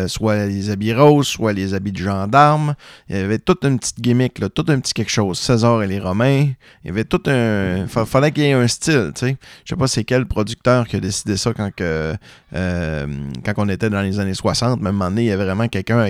soit 0.09 0.47
les 0.47 0.71
habits 0.71 0.93
roses, 0.95 1.29
soit 1.29 1.53
les 1.53 1.75
habits 1.75 1.93
de 1.93 1.99
gendarme. 1.99 2.75
Il 3.09 3.17
y 3.17 3.21
avait 3.21 3.39
toute 3.39 3.65
une 3.65 3.79
petite 3.79 4.01
gimmick, 4.01 4.35
tout 4.55 4.65
un 4.69 4.81
petit 4.81 4.93
quelque 4.95 5.11
chose. 5.11 5.39
César 5.39 5.83
et 5.83 5.87
les 5.87 5.99
Romains. 5.99 6.49
Il 6.85 6.87
y 6.87 6.91
avait 6.91 7.05
tout 7.05 7.23
un... 7.27 7.87
fa- 7.87 8.05
fallait 8.05 8.33
qu'il 8.33 8.45
y 8.45 8.47
ait 8.49 8.53
un 8.53 8.69
style, 8.69 9.13
tu 9.15 9.27
sais. 9.27 9.37
Je 9.65 9.71
sais 9.75 9.79
pas 9.79 9.87
c'est 9.87 10.05
quel 10.05 10.27
producteur 10.27 10.87
qui 10.87 10.97
a 10.97 11.01
décidé 11.01 11.37
ça 11.37 11.53
quand 11.55 11.71
on 12.53 13.69
était 13.69 13.91
dans 13.91 14.03
les 14.03 14.19
années 14.21 14.35
60. 14.35 14.81
Même 14.81 14.99
donné, 14.99 15.23
il 15.23 15.27
y 15.29 15.31
avait 15.31 15.45
vraiment 15.45 15.69
quelqu'un 15.69 16.02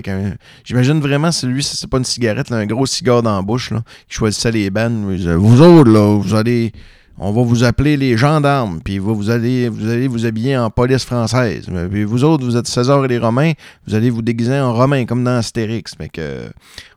J'imagine 0.64 1.00
vraiment, 1.00 1.32
c'est 1.32 1.46
lui, 1.46 1.62
c'est 1.62 1.88
pas 1.88 1.98
une 1.98 2.04
cigarette, 2.04 2.50
un 2.52 2.66
gros 2.66 2.86
cigare 2.86 3.22
dans 3.22 3.36
la 3.36 3.42
bouche, 3.42 3.70
là, 3.70 3.82
qui 4.08 4.16
choisissait 4.16 4.52
les 4.52 4.70
bandes. 4.70 5.04
Vous 5.04 5.60
autres, 5.60 5.90
là, 5.90 6.18
vous 6.18 6.34
allez. 6.34 6.72
On 7.24 7.30
va 7.30 7.42
vous 7.42 7.62
appeler 7.62 7.96
les 7.96 8.16
gendarmes, 8.16 8.80
puis 8.82 8.98
vous, 8.98 9.30
allez, 9.30 9.68
vous 9.68 9.88
allez 9.88 10.08
vous 10.08 10.26
habiller 10.26 10.56
en 10.56 10.70
police 10.70 11.04
française. 11.04 11.68
Puis 11.88 12.02
vous 12.02 12.24
autres, 12.24 12.44
vous 12.44 12.56
êtes 12.56 12.66
César 12.66 13.04
et 13.04 13.06
les 13.06 13.18
Romains, 13.18 13.52
vous 13.86 13.94
allez 13.94 14.10
vous 14.10 14.22
déguiser 14.22 14.58
en 14.58 14.74
Romain, 14.74 15.04
comme 15.04 15.22
dans 15.22 15.36
Astérix. 15.36 15.94
Fait 15.94 16.08
que, 16.08 16.50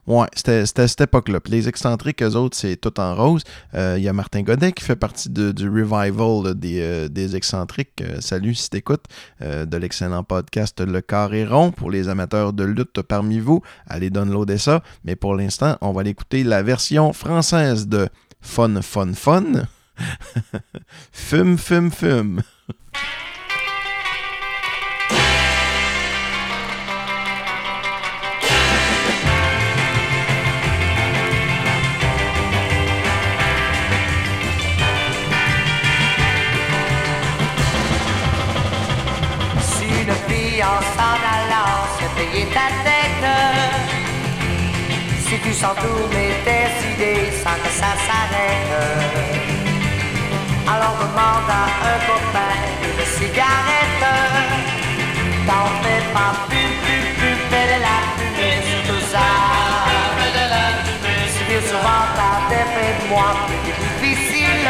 ouais, 0.08 0.26
c'était 0.34 0.80
à 0.80 0.88
cette 0.88 1.00
époque-là. 1.00 1.38
Puis 1.38 1.52
les 1.52 1.68
excentriques, 1.68 2.24
eux 2.24 2.34
autres, 2.34 2.56
c'est 2.56 2.74
tout 2.74 2.98
en 2.98 3.14
rose. 3.14 3.44
Euh, 3.74 3.94
Il 3.98 4.02
y 4.02 4.08
a 4.08 4.12
Martin 4.12 4.42
Godet 4.42 4.72
qui 4.72 4.82
fait 4.82 4.96
partie 4.96 5.30
du 5.30 5.68
revival 5.68 6.54
des, 6.56 6.80
euh, 6.80 7.08
des 7.08 7.36
excentriques. 7.36 8.02
Euh, 8.02 8.16
salut 8.20 8.56
si 8.56 8.68
t'écoutes. 8.68 9.04
Euh, 9.42 9.64
de 9.64 9.76
l'excellent 9.76 10.24
podcast 10.24 10.80
Le 10.80 11.02
Carré 11.02 11.44
Rond 11.44 11.70
pour 11.70 11.92
les 11.92 12.08
amateurs 12.08 12.52
de 12.52 12.64
lutte 12.64 13.00
parmi 13.02 13.38
vous. 13.38 13.62
Allez 13.86 14.10
downloader 14.10 14.58
ça. 14.58 14.82
Mais 15.04 15.14
pour 15.14 15.36
l'instant, 15.36 15.76
on 15.82 15.92
va 15.92 16.00
aller 16.00 16.10
écouter 16.10 16.42
la 16.42 16.64
version 16.64 17.12
française 17.12 17.86
de 17.86 18.08
Fun 18.40 18.82
Fun 18.82 19.12
Fun. 19.14 19.68
Fume, 21.12 21.56
fume, 21.58 21.90
fume. 21.90 22.42
En 40.58 40.80
s'en 40.80 41.18
allant 41.36 41.84
se 41.98 42.06
payer 42.16 42.46
ta 42.46 42.68
tête 42.82 43.28
Si 45.28 45.38
tu 45.38 45.52
sens 45.52 45.76
tourner 45.76 46.30
tes 46.46 46.68
idées 46.94 47.30
ça 47.42 47.55
cigarette 53.18 54.04
T'en 55.46 55.66
fais 55.82 56.02
pas 56.12 56.32
plus, 56.48 56.72
plus, 56.84 57.04
plus, 57.18 57.38
fais 57.50 57.66
de 57.72 57.78
la 57.86 57.96
fumée 58.16 58.58
sur 58.68 58.80
tout 58.88 59.04
ça 59.12 59.28
Si 61.32 61.42
bien 61.48 61.62
souvent 61.70 62.04
t'as 62.16 62.38
de 62.50 63.08
moi 63.08 63.28
plus 63.46 63.60
difficile 63.68 64.68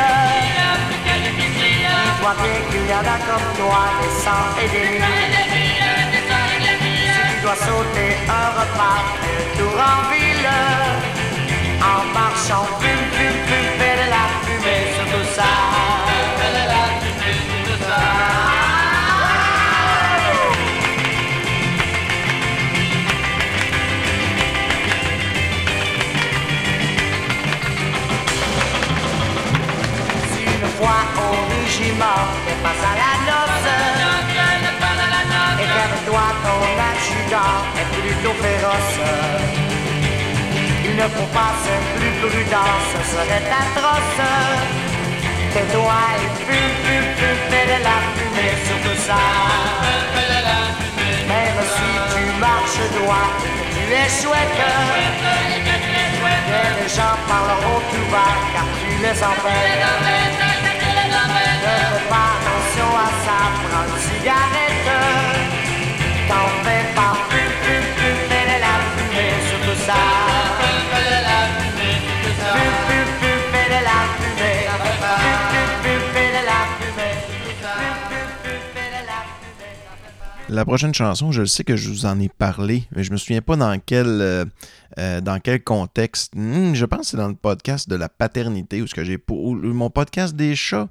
Dis-toi 2.05 2.33
bien 2.43 2.59
qu'il 2.71 2.87
y 2.91 2.95
en 2.95 3.01
a 3.01 3.19
comme 3.29 3.49
toi, 3.59 3.83
des 4.01 4.15
cent 4.23 4.47
et 4.63 4.69
des 4.69 4.87
mille. 4.91 5.05
Si 7.15 7.21
tu 7.31 7.43
dois 7.43 7.57
sauter 7.57 8.11
un 8.29 8.49
repas 8.59 9.01
de 9.23 9.59
tour 9.59 9.77
en 9.79 9.99
ville. 10.11 10.51
En 11.81 12.05
marchant, 12.13 12.67
pum, 12.81 13.01
pum, 13.17 13.37
pum, 13.47 13.67
fais 13.79 13.97
de 14.03 14.07
la 14.11 14.25
fumée 14.43 14.87
sur. 14.95 15.07
Fais 16.39 16.53
de 16.57 16.65
la 16.73 16.83
fumée 17.01 17.41
sur 17.47 17.61
tout 17.67 17.85
ça. 17.85 18.36
Fois 30.77 31.05
au 31.17 31.33
régiment, 31.55 32.21
fais 32.45 32.59
pas 32.63 32.69
à 32.69 32.93
la 33.01 33.13
noce. 33.27 33.69
Et 35.59 35.69
vers-toi 35.77 36.27
ton 36.45 36.61
adjudant 36.91 37.57
est 37.81 37.89
plutôt 37.97 38.37
féroce. 38.43 38.99
Une 40.85 41.05
propasse 41.17 41.71
plus 41.97 42.15
prudent, 42.21 42.73
ce 42.93 43.01
serait 43.11 43.47
atroce. 43.63 44.21
Tais-toi 45.55 46.01
et 46.21 46.31
fume, 46.45 46.75
fume, 46.85 47.11
fume, 47.17 47.43
fais 47.49 47.67
de 47.73 47.79
la 47.83 47.97
fumée 48.15 48.55
sur 48.67 48.79
tout 48.85 49.01
ça. 49.07 49.21
Même 51.27 51.61
si 51.75 51.89
tu 52.13 52.23
marches 52.39 52.87
droit 53.01 53.29
et 53.49 53.65
tu 53.73 53.83
es 53.95 54.09
chouette, 54.21 54.61
les 56.79 56.89
gens 56.89 57.17
parleront 57.27 57.81
tout 57.91 58.07
bas 58.13 58.35
car 58.53 58.67
tu 58.79 58.91
les 59.03 59.19
embêtes. 59.23 60.56
Ça, 63.27 63.39
prends 63.67 63.87
une 63.91 64.01
cigarette. 64.09 64.87
T'en 66.29 66.47
fais 66.65 66.85
pas, 66.95 67.15
fume, 67.31 67.55
fume, 67.63 67.89
fume, 67.99 68.23
fais 68.31 68.47
de 68.51 68.59
la 68.67 68.75
fumée 68.95 69.37
sur 69.49 69.61
tout 69.67 69.79
ça. 69.89 70.01
Fais 70.91 71.07
de 71.15 71.21
la 71.29 71.41
fumée. 71.57 71.99
Fume, 72.23 72.77
fume, 72.89 73.13
fume, 73.21 73.45
fais 73.53 73.69
de 73.75 73.81
la 73.91 73.99
fumée. 74.19 74.59
Fume, 75.83 76.07
fais 76.15 76.31
de 76.31 76.47
la 80.49 80.65
prochaine 80.65 80.95
chanson, 80.95 81.33
je 81.33 81.45
sais 81.45 81.65
que 81.65 81.75
je 81.75 81.89
vous 81.89 82.07
en 82.07 82.21
ai 82.21 82.29
parlé, 82.29 82.85
mais 82.95 83.03
je 83.03 83.11
me 83.11 83.17
souviens 83.17 83.43
pas 83.43 83.57
dans 83.57 83.77
quel, 83.85 84.07
euh, 84.07 84.45
euh, 84.97 85.21
dans 85.21 85.41
quel 85.41 85.63
contexte. 85.65 86.35
Hmm, 86.37 86.73
je 86.73 86.85
pense 86.85 87.01
que 87.01 87.07
c'est 87.07 87.17
dans 87.17 87.27
le 87.27 87.35
podcast 87.35 87.89
de 87.89 87.97
la 87.97 88.09
paternité, 88.09 88.81
ou 88.81 88.87
ce 88.87 88.95
que 88.95 89.03
j'ai 89.03 89.19
pour 89.19 89.45
ou 89.45 89.57
mon 89.57 89.91
podcast 89.91 90.37
des 90.37 90.55
chats. 90.55 90.89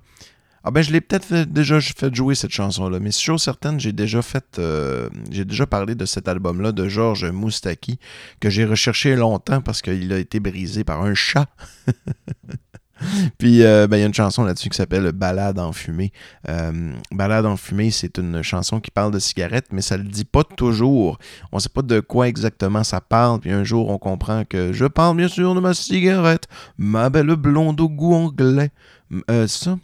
Ah 0.68 0.72
ben 0.72 0.82
je 0.82 0.92
l'ai 0.92 1.00
peut-être 1.00 1.32
déjà 1.44 1.80
fait 1.80 2.14
jouer 2.14 2.34
cette 2.34 2.50
chanson-là, 2.50 3.00
mais 3.00 3.12
c'est 3.12 3.22
chose 3.22 3.44
certaine, 3.44 3.80
j'ai 3.80 3.92
déjà 3.92 4.24
fait 4.24 4.58
euh, 4.58 5.10
j'ai 5.30 5.46
déjà 5.46 5.68
parlé 5.68 5.94
de 5.94 6.06
cet 6.06 6.28
album-là 6.28 6.72
de 6.72 6.88
Georges 6.88 7.26
Moustaki 7.26 8.00
que 8.40 8.50
j'ai 8.50 8.66
recherché 8.66 9.16
longtemps 9.16 9.62
parce 9.62 9.84
qu'il 9.84 10.12
a 10.12 10.18
été 10.18 10.40
brisé 10.40 10.84
par 10.84 11.04
un 11.04 11.14
chat. 11.14 11.46
Puis 13.38 13.62
euh, 13.62 13.86
ben, 13.86 13.98
il 13.98 14.00
y 14.00 14.04
a 14.04 14.08
une 14.08 14.14
chanson 14.16 14.44
là-dessus 14.44 14.70
qui 14.70 14.78
s'appelle 14.78 15.12
Balade 15.12 15.60
en 15.60 15.72
fumée. 15.72 16.12
Euh, 16.50 16.94
Balade 17.12 17.46
en 17.46 17.58
fumée, 17.58 17.92
c'est 17.92 18.18
une 18.18 18.42
chanson 18.42 18.80
qui 18.80 18.90
parle 18.90 19.12
de 19.12 19.20
cigarettes, 19.20 19.68
mais 19.72 19.84
ça 19.84 19.98
le 19.98 20.04
dit 20.04 20.26
pas 20.26 20.44
toujours. 20.44 21.20
On 21.52 21.60
sait 21.60 21.70
pas 21.70 21.84
de 21.84 22.00
quoi 22.00 22.28
exactement 22.28 22.84
ça 22.84 23.02
parle. 23.02 23.40
Puis 23.40 23.52
un 23.52 23.64
jour, 23.64 23.90
on 23.92 24.00
comprend 24.00 24.46
que 24.46 24.74
je 24.74 24.86
parle 24.86 25.18
bien 25.18 25.28
sûr 25.28 25.54
de 25.54 25.60
ma 25.60 25.76
cigarette, 25.76 26.48
ma 26.80 27.12
belle 27.12 27.36
blonde 27.36 27.80
au 27.82 27.90
goût 27.90 28.16
anglais. 28.16 28.72
Euh, 29.30 29.46
ça? 29.48 29.78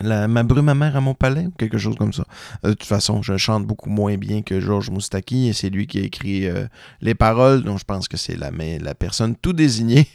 La, 0.00 0.28
ma 0.28 0.42
brume 0.42 0.68
amère 0.68 0.96
à 0.96 1.00
mon 1.00 1.14
palais 1.14 1.46
ou 1.46 1.50
quelque 1.50 1.78
chose 1.78 1.96
comme 1.96 2.12
ça. 2.12 2.24
Euh, 2.64 2.70
de 2.70 2.74
toute 2.74 2.88
façon, 2.88 3.22
je 3.22 3.36
chante 3.36 3.66
beaucoup 3.66 3.90
moins 3.90 4.16
bien 4.16 4.42
que 4.42 4.60
Georges 4.60 4.90
Moustaki 4.90 5.48
et 5.48 5.52
c'est 5.52 5.70
lui 5.70 5.86
qui 5.86 5.98
a 5.98 6.02
écrit 6.02 6.48
euh, 6.48 6.66
les 7.00 7.14
paroles, 7.14 7.62
donc 7.62 7.78
je 7.78 7.84
pense 7.84 8.08
que 8.08 8.16
c'est 8.16 8.36
la, 8.36 8.50
la 8.50 8.94
personne 8.94 9.36
tout 9.36 9.52
désignée 9.52 10.06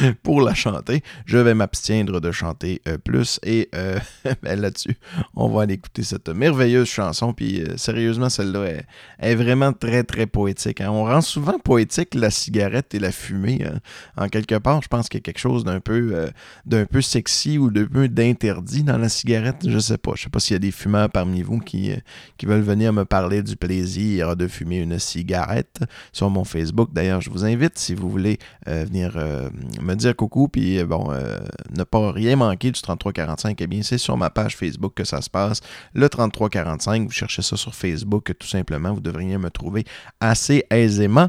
pour 0.22 0.40
la 0.40 0.54
chanter. 0.54 1.02
Je 1.26 1.38
vais 1.38 1.54
m'abstiendre 1.54 2.20
de 2.20 2.32
chanter 2.32 2.82
euh, 2.88 2.98
plus 2.98 3.40
et 3.42 3.68
euh, 3.74 3.98
ben, 4.42 4.60
là-dessus, 4.60 4.96
on 5.34 5.48
va 5.48 5.62
aller 5.62 5.74
écouter 5.74 6.02
cette 6.02 6.28
merveilleuse 6.28 6.88
chanson. 6.88 7.32
Puis 7.32 7.62
euh, 7.62 7.76
sérieusement, 7.76 8.28
celle-là 8.28 8.82
est, 9.20 9.34
vraiment 9.34 9.72
très 9.72 10.02
très 10.02 10.26
poétique. 10.26 10.80
hein. 10.80 10.90
On 10.90 11.04
rend 11.04 11.20
souvent 11.20 11.58
poétique 11.58 12.14
la 12.14 12.30
cigarette 12.30 12.94
et 12.94 12.98
la 12.98 13.12
fumée. 13.12 13.64
hein. 13.64 13.80
En 14.16 14.28
quelque 14.28 14.56
part, 14.56 14.82
je 14.82 14.88
pense 14.88 15.08
qu'il 15.08 15.18
y 15.18 15.22
a 15.22 15.24
quelque 15.24 15.38
chose 15.38 15.64
d'un 15.64 15.80
peu, 15.80 16.30
d'un 16.64 16.86
peu 16.86 17.00
sexy 17.00 17.58
ou 17.58 17.70
d'un 17.70 17.86
peu 17.86 18.08
d'interdit 18.08 18.82
dans 18.82 18.98
la 18.98 19.08
cigarette. 19.08 19.66
Je 19.68 19.78
sais 19.78 19.98
pas. 19.98 20.12
Je 20.14 20.24
sais 20.24 20.30
pas 20.30 20.40
s'il 20.40 20.54
y 20.54 20.56
a 20.56 20.60
des 20.60 20.70
fumeurs 20.70 21.10
parmi 21.10 21.42
vous 21.42 21.58
qui, 21.58 21.92
qui 22.38 22.46
veulent 22.46 22.60
venir 22.60 22.92
me 22.92 23.04
parler 23.04 23.42
du 23.42 23.56
plaisir 23.56 24.36
de 24.36 24.48
fumer 24.48 24.78
une 24.78 24.98
cigarette 24.98 25.80
sur 26.12 26.30
mon 26.30 26.44
Facebook. 26.44 26.90
D'ailleurs, 26.92 27.20
je 27.20 27.30
vous 27.30 27.44
invite 27.44 27.78
si 27.78 27.94
vous 27.94 28.08
voulez 28.08 28.38
venir 28.86 29.12
euh, 29.16 29.48
me 29.80 29.94
dire 29.94 30.16
coucou 30.16 30.48
puis 30.48 30.78
euh, 30.78 30.86
bon 30.86 31.08
euh, 31.10 31.38
ne 31.76 31.84
pas 31.84 32.12
rien 32.12 32.36
manquer 32.36 32.70
du 32.70 32.80
3345 32.80 33.60
eh 33.60 33.66
bien 33.66 33.82
c'est 33.82 33.98
sur 33.98 34.16
ma 34.16 34.30
page 34.30 34.56
Facebook 34.56 34.94
que 34.94 35.04
ça 35.04 35.20
se 35.20 35.30
passe. 35.30 35.60
Le 35.94 36.08
3345 36.08 37.04
vous 37.04 37.10
cherchez 37.10 37.42
ça 37.42 37.56
sur 37.56 37.74
Facebook 37.74 38.32
tout 38.38 38.46
simplement. 38.46 38.94
Vous 38.94 39.00
devriez 39.00 39.38
me 39.38 39.50
trouver 39.50 39.84
assez 40.20 40.64
aisément. 40.70 41.28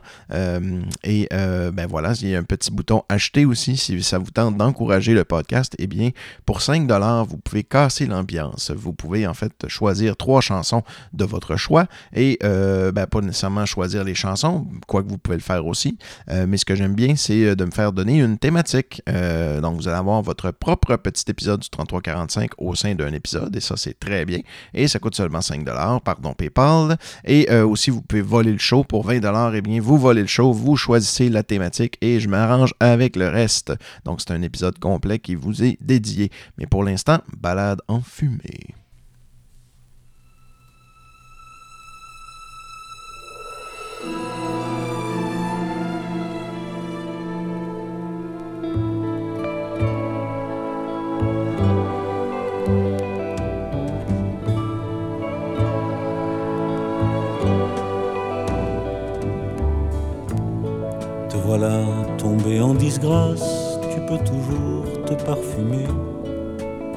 Et 1.04 1.28
ben 1.32 1.88
voilà 1.88 2.14
il 2.22 2.30
y 2.30 2.36
a 2.36 2.40
un 2.40 2.44
petit 2.44 2.72
bouton 2.72 3.04
acheter 3.10 3.46
aussi 3.46 3.78
si 3.78 4.02
ça 4.04 4.18
vous 4.18 4.32
tente 4.32 4.58
d'encourager 4.58 5.14
le 5.14 5.24
podcast. 5.24 5.76
Eh 5.80 5.88
bien 5.88 6.12
pour 6.46 6.62
5 6.62 6.88
dollars 6.88 7.26
vous 7.26 7.38
pouvez 7.38 7.64
casser 7.64 8.06
l'ambiance. 8.06 8.72
Vous 8.72 8.94
pouvez 8.94 9.28
en 9.28 9.34
fait 9.34 9.68
choisir 9.68 10.16
trois 10.16 10.42
chansons 10.42 10.84
de 11.14 11.26
votre 11.26 11.56
choix 11.58 11.88
et 12.14 12.40
ben, 12.42 13.08
pas 13.08 13.22
nécessairement 13.22 13.66
choisir 13.66 14.04
les 14.04 14.16
chansons 14.16 14.68
quoique 14.88 15.10
vous 15.10 15.18
pouvez 15.18 15.38
le 15.38 15.44
faire 15.44 15.66
aussi. 15.66 15.98
Mais 16.30 16.58
ce 16.58 16.66
que 16.66 16.76
j'aime 16.76 16.96
bien, 16.96 17.16
c'est 17.16 17.37
euh, 17.46 17.56
de 17.56 17.66
me 17.66 17.72
faire 17.72 17.92
donner 17.92 18.20
une 18.20 18.38
thématique. 18.38 19.02
Euh, 19.10 19.62
donc, 19.62 19.78
vous 19.78 19.88
allez 19.88 19.98
avoir 19.98 20.22
votre 20.22 20.52
propre 20.52 20.96
petit 20.96 21.26
épisode 21.30 21.62
du 21.62 21.70
3345 21.70 22.52
au 22.58 22.76
sein 22.76 22.96
d'un 22.96 23.14
épisode, 23.14 23.56
et 23.56 23.60
ça, 23.60 23.76
c'est 23.78 24.00
très 24.00 24.26
bien. 24.26 24.40
Et 24.74 24.88
ça 24.88 25.00
coûte 25.00 25.16
seulement 25.16 25.42
5 25.42 25.66
pardon, 26.04 26.34
PayPal. 26.34 26.98
Et 27.26 27.48
euh, 27.52 27.66
aussi, 27.66 27.90
vous 27.90 28.02
pouvez 28.02 28.22
voler 28.22 28.52
le 28.52 28.58
show 28.58 28.84
pour 28.84 29.06
20 29.06 29.54
Eh 29.54 29.62
bien, 29.62 29.82
vous 29.82 29.98
volez 29.98 30.22
le 30.22 30.28
show, 30.28 30.52
vous 30.52 30.76
choisissez 30.76 31.30
la 31.30 31.44
thématique 31.44 31.98
et 32.02 32.20
je 32.20 32.30
m'arrange 32.30 32.74
avec 32.80 33.16
le 33.16 33.28
reste. 33.28 33.74
Donc, 34.06 34.22
c'est 34.22 34.32
un 34.32 34.42
épisode 34.42 34.80
complet 34.80 35.20
qui 35.20 35.36
vous 35.36 35.64
est 35.64 35.78
dédié. 35.82 36.32
Mais 36.58 36.66
pour 36.66 36.84
l'instant, 36.84 37.20
balade 37.38 37.82
en 37.88 38.02
fumée. 38.02 38.76
Disgrâce, 62.98 63.80
tu 63.94 64.00
peux 64.08 64.18
toujours 64.24 64.86
te 65.06 65.14
parfumer. 65.24 65.88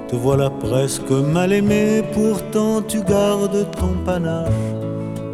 Te 0.08 0.16
voilà 0.16 0.50
presque 0.50 1.10
mal 1.10 1.52
aimé, 1.52 2.02
pourtant 2.12 2.82
tu 2.82 3.02
gardes 3.02 3.66
ton 3.72 3.94
panache, 4.04 4.48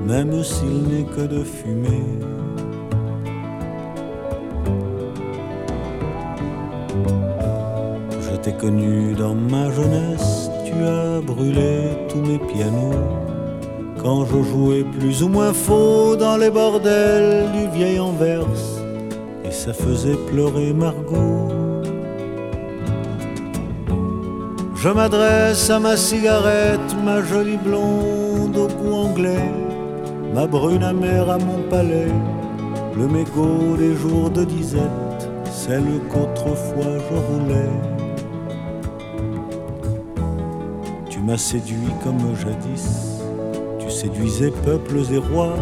même 0.07 0.42
s'il 0.42 0.88
n'est 0.88 1.05
que 1.05 1.22
de 1.22 1.44
fumée. 1.44 2.05
Je 8.20 8.37
t'ai 8.37 8.52
connu 8.52 9.14
dans 9.14 9.35
ma 9.35 9.70
jeunesse, 9.70 10.50
tu 10.64 10.74
as 10.85 11.20
brûlé 11.20 11.90
tous 12.09 12.20
mes 12.20 12.38
pianos. 12.38 13.05
Quand 14.02 14.24
je 14.24 14.42
jouais 14.42 14.85
plus 14.98 15.22
ou 15.22 15.29
moins 15.29 15.52
faux 15.52 16.16
dans 16.16 16.37
les 16.37 16.50
bordels 16.50 17.50
du 17.52 17.76
vieil 17.76 17.98
Anvers, 17.98 18.76
ça 19.66 19.72
faisait 19.72 20.16
pleurer 20.31 20.72
Margot. 20.72 21.48
Je 24.76 24.88
m'adresse 24.88 25.68
à 25.70 25.81
ma 25.81 25.96
cigarette, 25.96 26.94
ma 27.05 27.20
jolie 27.20 27.57
blonde 27.57 28.57
au 28.57 28.68
goût 28.68 28.94
anglais, 28.94 29.50
ma 30.33 30.46
brune 30.46 30.85
amère 30.85 31.29
à 31.29 31.38
mon 31.38 31.62
palais, 31.68 32.12
le 32.96 33.09
mégot 33.09 33.76
des 33.76 33.96
jours 33.96 34.31
de 34.31 34.44
disette, 34.44 35.29
celle 35.50 36.00
qu'autrefois 36.11 36.98
je 37.11 37.16
roulais. 37.26 37.74
Tu 41.11 41.18
m'as 41.18 41.38
séduit 41.38 41.92
comme 42.05 42.37
jadis, 42.37 43.20
tu 43.81 43.90
séduisais 43.90 44.52
peuples 44.64 45.02
et 45.12 45.18
rois. 45.18 45.57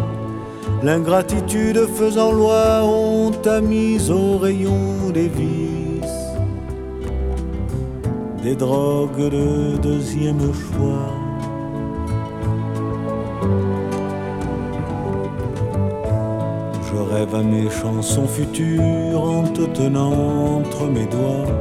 L'ingratitude 0.84 1.86
faisant 1.96 2.30
loi, 2.30 2.82
on 2.84 3.30
t'a 3.30 3.62
mise 3.62 4.10
au 4.10 4.36
rayon 4.36 5.10
des 5.14 5.28
vices, 5.28 6.20
des 8.42 8.54
drogues 8.54 9.30
de 9.30 9.78
deuxième 9.78 10.52
choix. 10.52 11.24
rêve 17.12 17.34
à 17.34 17.42
mes 17.42 17.70
chansons 17.70 18.26
futures 18.26 19.22
en 19.22 19.44
te 19.44 19.62
tenant 19.62 20.58
entre 20.58 20.86
mes 20.86 21.06
doigts. 21.06 21.52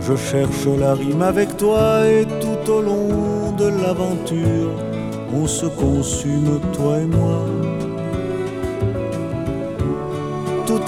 Je 0.00 0.14
cherche 0.16 0.66
la 0.78 0.94
rime 0.94 1.22
avec 1.22 1.56
toi 1.56 2.06
et 2.06 2.24
tout 2.24 2.72
au 2.72 2.80
long 2.82 3.52
de 3.56 3.66
l'aventure, 3.82 4.72
on 5.34 5.46
se 5.46 5.66
consume, 5.66 6.60
toi 6.72 6.98
et 6.98 7.06
moi. 7.06 7.57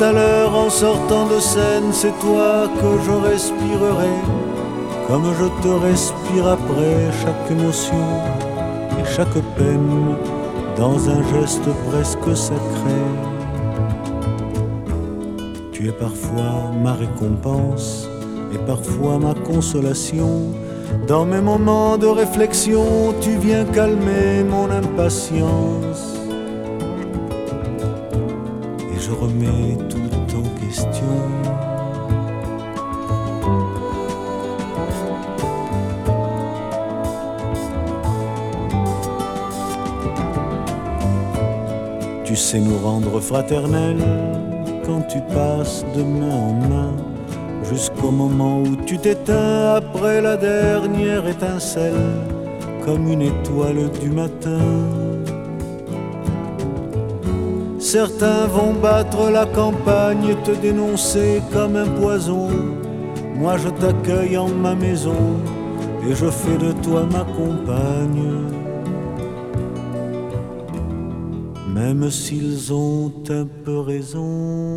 À 0.02 0.12
l'heure, 0.12 0.54
en 0.54 0.70
sortant 0.70 1.26
de 1.26 1.38
scène, 1.40 1.92
c'est 1.92 2.16
toi 2.20 2.68
que 2.80 2.90
je 3.04 3.10
respirerai, 3.10 4.16
comme 5.08 5.24
je 5.38 5.62
te 5.62 5.68
respire 5.84 6.48
après 6.48 7.10
chaque 7.22 7.50
émotion 7.50 8.06
et 8.98 9.04
chaque 9.04 9.40
peine, 9.56 10.16
dans 10.76 11.08
un 11.08 11.22
geste 11.34 11.68
presque 11.90 12.36
sacré. 12.36 13.00
Tu 15.72 15.88
es 15.88 15.92
parfois 15.92 16.70
ma 16.82 16.94
récompense 16.94 18.08
et 18.54 18.58
parfois 18.66 19.18
ma 19.18 19.34
consolation. 19.34 20.52
Dans 21.06 21.24
mes 21.24 21.40
moments 21.40 21.96
de 21.98 22.06
réflexion, 22.06 23.14
tu 23.20 23.36
viens 23.36 23.64
calmer 23.64 24.44
mon 24.44 24.70
impatience. 24.70 26.16
Et 28.92 28.98
je 28.98 29.12
remets 29.12 29.78
Sais 42.50 42.58
nous 42.58 42.78
rendre 42.78 43.20
fraternels 43.20 44.02
quand 44.84 45.02
tu 45.02 45.18
passes 45.32 45.84
de 45.94 46.02
main 46.02 46.34
en 46.34 46.52
main 46.68 46.92
jusqu'au 47.70 48.10
moment 48.10 48.62
où 48.62 48.74
tu 48.74 48.98
t'éteins 48.98 49.76
après 49.76 50.20
la 50.20 50.36
dernière 50.36 51.28
étincelle, 51.28 52.10
comme 52.84 53.06
une 53.06 53.22
étoile 53.22 53.88
du 54.00 54.10
matin. 54.10 54.58
Certains 57.78 58.48
vont 58.48 58.74
battre 58.74 59.30
la 59.30 59.46
campagne, 59.46 60.34
te 60.42 60.50
dénoncer 60.50 61.42
comme 61.52 61.76
un 61.76 61.86
poison. 62.00 62.48
Moi 63.36 63.58
je 63.58 63.68
t'accueille 63.68 64.36
en 64.36 64.48
ma 64.48 64.74
maison 64.74 65.38
et 66.04 66.16
je 66.16 66.26
fais 66.26 66.58
de 66.58 66.72
toi 66.82 67.06
ma 67.12 67.20
compagne. 67.20 68.59
Même 71.80 72.10
s'ils 72.10 72.74
ont 72.74 73.10
un 73.30 73.46
peu 73.64 73.78
raison. 73.78 74.76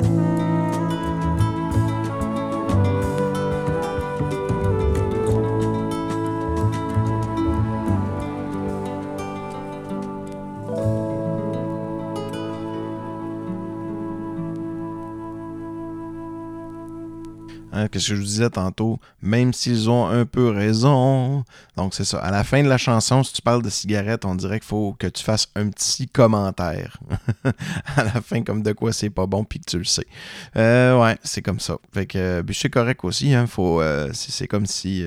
Hein, 17.84 17.88
Qu'est-ce 17.92 18.10
que 18.10 18.16
je 18.16 18.20
vous 18.20 18.26
disais 18.26 18.50
tantôt? 18.50 19.00
Même 19.22 19.54
s'ils 19.54 19.90
ont 19.90 20.08
un 20.08 20.26
peu 20.26 20.50
raison. 20.50 21.44
Donc, 21.76 21.94
c'est 21.94 22.06
ça. 22.06 22.20
À 22.20 22.32
la 22.32 22.44
fin 22.44 22.64
de 22.64 22.70
la 22.70 22.78
chanson, 22.78 23.24
si 23.24 23.34
tu 23.34 23.42
parles 23.42 23.62
de 23.62 23.70
cigarette, 23.70 24.26
on 24.26 24.36
dirait 24.36 24.60
qu'il 24.60 24.68
faut 24.68 24.96
que 24.98 25.08
tu 25.08 25.24
fasses 25.24 25.48
un 25.56 25.70
petit 25.70 26.08
commentaire. 26.08 26.98
à 27.96 28.04
la 28.04 28.22
fin, 28.22 28.44
comme 28.44 28.64
de 28.64 28.72
quoi 28.72 28.94
c'est 28.94 29.10
pas 29.10 29.26
bon, 29.26 29.44
puis 29.44 29.60
que 29.60 29.70
tu 29.70 29.78
le 29.78 29.84
sais. 29.84 30.08
Euh, 30.56 31.00
ouais, 31.00 31.18
c'est 31.24 31.42
comme 31.42 31.60
ça. 31.60 31.78
Fait 31.94 32.06
que, 32.06 32.18
euh, 32.18 32.44
c'est 32.54 32.70
correct 32.70 33.04
aussi. 33.04 33.34
Hein, 33.34 33.46
euh, 33.60 34.10
c'est, 34.14 34.48
comme 34.48 34.66
si 34.66 35.06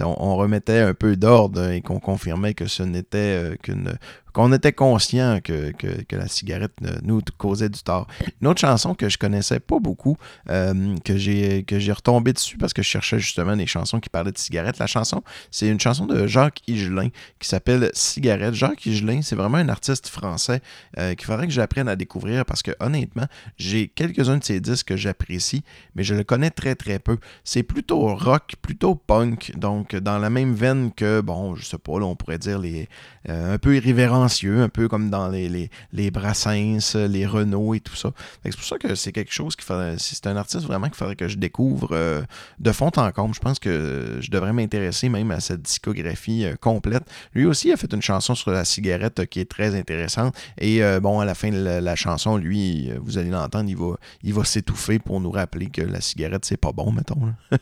on, 0.00 0.36
remettait 0.36 0.80
un 0.80 0.94
peu 0.94 1.16
d'ordre 1.16 1.70
et 1.70 1.80
qu'on 1.80 2.00
confirmait 2.00 2.54
que 2.54 2.66
ce 2.66 2.82
n'était 2.82 3.56
qu'une 3.62 3.98
qu'on 4.32 4.52
était 4.52 4.72
conscient 4.72 5.40
que, 5.42 5.72
la 6.10 6.28
cigarette 6.28 6.72
nous 7.02 7.20
causait 7.38 7.68
du 7.68 7.82
tort. 7.82 8.06
Une 8.40 8.48
autre 8.48 8.60
chanson 8.60 8.94
que 8.94 9.08
je 9.08 9.18
connaissais 9.18 9.60
pas 9.60 9.78
beaucoup, 9.78 10.16
euh, 10.48 10.96
que 11.04 11.16
j'ai 11.16 11.92
retombé 11.92 12.32
dessus 12.32 12.56
parce 12.58 12.72
que 12.72 12.82
je 12.82 12.88
cherchais 12.88 13.18
justement 13.18 13.56
des 13.56 13.66
chansons 13.66 14.00
qui 14.00 14.08
parlaient 14.08 14.32
de 14.32 14.38
cigarettes. 14.38 14.78
La 14.78 14.86
chanson, 14.86 15.22
c'est 15.50 15.68
une 15.68 15.80
chanson 15.80 16.06
de 16.06 16.26
Jacques 16.26 16.60
Higelin 16.66 17.08
qui 17.38 17.48
s'appelle 17.48 17.90
Cigarette. 17.94 18.54
Jacques 18.54 18.84
Higelin, 18.86 19.22
c'est 19.22 19.36
vraiment 19.36 19.58
un 19.58 19.68
artiste 19.68 20.08
français 20.08 20.60
euh, 20.98 21.14
qu'il 21.14 21.26
faudrait 21.26 21.46
que 21.46 21.52
j'apprenne 21.52 21.88
à 21.88 21.96
découvrir 21.96 22.44
parce 22.44 22.62
que 22.62 22.72
honnêtement, 22.80 23.26
j'ai 23.56 23.88
quelques-uns 23.88 24.38
de 24.38 24.44
ses 24.44 24.60
disques 24.60 24.88
que 24.88 24.96
j'apprécie, 24.96 25.62
mais 25.94 26.02
je 26.02 26.14
le 26.14 26.24
connais 26.24 26.50
très 26.50 26.74
très 26.74 26.98
peu. 26.98 27.18
C'est 27.44 27.62
plutôt 27.62 28.14
rock, 28.14 28.54
plutôt 28.62 28.94
punk, 28.94 29.52
donc 29.56 29.96
dans 29.96 30.18
la 30.18 30.30
même 30.30 30.54
veine 30.54 30.92
que, 30.92 31.20
bon, 31.20 31.54
je 31.54 31.64
sais 31.64 31.78
pas, 31.78 31.98
là, 31.98 32.06
on 32.06 32.16
pourrait 32.16 32.38
dire 32.38 32.58
les 32.58 32.88
euh, 33.28 33.54
un 33.54 33.58
peu 33.58 33.76
un 34.22 34.68
peu 34.68 34.88
comme 34.88 35.10
dans 35.10 35.28
les, 35.28 35.48
les, 35.48 35.70
les 35.92 36.10
Brassens, 36.10 36.94
les 36.94 37.26
Renault 37.26 37.74
et 37.74 37.80
tout 37.80 37.96
ça. 37.96 38.10
C'est 38.44 38.54
pour 38.54 38.64
ça 38.64 38.78
que 38.78 38.94
c'est 38.94 39.12
quelque 39.12 39.32
chose 39.32 39.56
qui 39.56 39.64
faudrait, 39.64 39.96
c'est 39.98 40.26
un 40.26 40.36
artiste 40.36 40.66
vraiment 40.66 40.86
qu'il 40.86 40.96
faudrait 40.96 41.16
que 41.16 41.28
je 41.28 41.36
découvre 41.36 41.90
euh, 41.92 42.22
de 42.58 42.72
fond 42.72 42.90
en 42.96 43.10
comble. 43.12 43.34
Je 43.34 43.40
pense 43.40 43.58
que 43.58 44.18
je 44.20 44.30
devrais 44.30 44.52
m'intéresser 44.52 45.08
même 45.08 45.30
à 45.30 45.40
cette 45.40 45.62
discographie 45.62 46.44
euh, 46.44 46.56
complète. 46.56 47.04
Lui 47.34 47.46
aussi 47.46 47.72
a 47.72 47.76
fait 47.76 47.92
une 47.92 48.02
chanson 48.02 48.34
sur 48.34 48.50
la 48.50 48.64
cigarette 48.64 49.20
euh, 49.20 49.24
qui 49.24 49.40
est 49.40 49.50
très 49.50 49.74
intéressante. 49.74 50.34
Et 50.58 50.80
bon, 51.00 51.20
à 51.20 51.24
la 51.24 51.34
fin 51.34 51.50
de 51.50 51.56
la, 51.56 51.96
chanson, 51.96 52.36
lui, 52.36 52.90
vous 53.00 53.18
allez 53.18 53.30
l'entendre, 53.30 53.68
il 53.68 53.76
va, 53.76 53.96
il 54.22 54.34
va 54.34 54.44
s'étouffer 54.44 54.98
pour 54.98 55.20
nous 55.20 55.30
rappeler 55.30 55.66
que 55.66 55.82
la 55.82 56.00
cigarette, 56.00 56.44
c'est 56.44 56.56
pas 56.56 56.72
bon, 56.72 56.92
mettons. 56.92 57.34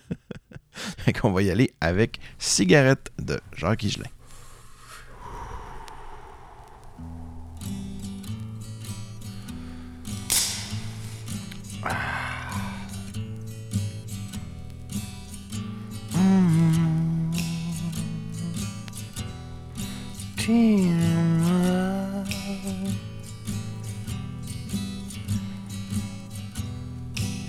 fait 0.73 1.13
qu'on 1.13 1.33
va 1.33 1.43
y 1.43 1.51
aller 1.51 1.73
avec 1.81 2.19
Cigarette 2.39 3.11
de 3.19 3.41
Jacques 3.57 3.85
Higelin. 3.85 4.09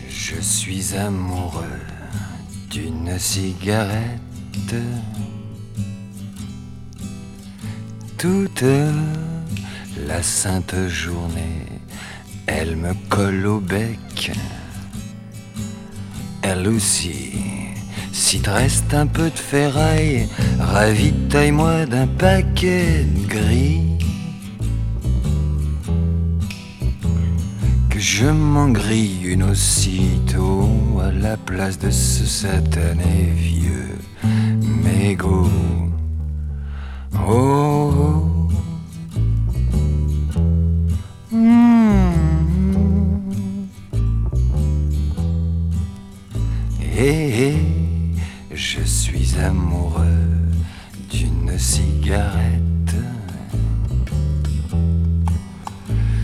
Je 0.09 0.41
suis 0.41 0.95
amoureux 0.95 1.63
d'une 2.69 3.17
cigarette. 3.17 4.75
Toute 8.17 8.65
la 10.05 10.21
sainte 10.21 10.75
journée, 10.87 11.68
elle 12.51 12.75
me 12.75 12.93
colle 13.09 13.45
au 13.45 13.59
bec. 13.59 14.31
Elle 16.41 16.67
aussi, 16.67 17.33
si 18.11 18.41
te 18.41 18.49
reste 18.49 18.93
un 18.93 19.05
peu 19.05 19.29
de 19.29 19.37
ferraille, 19.37 20.27
ravitaille-moi 20.59 21.85
d'un 21.85 22.07
paquet 22.07 23.05
de 23.05 23.27
gris. 23.27 23.81
Que 27.89 27.99
je 27.99 28.27
m'en 28.27 28.69
grille 28.69 29.25
une 29.25 29.43
aussitôt 29.43 30.69
à 31.01 31.11
la 31.11 31.37
place 31.37 31.77
de 31.77 31.91
ce 31.91 32.25
satané 32.25 33.31
vieux 33.35 33.97
mégot. 34.83 35.49
Oh, 37.13 37.93
oh. 37.95 38.28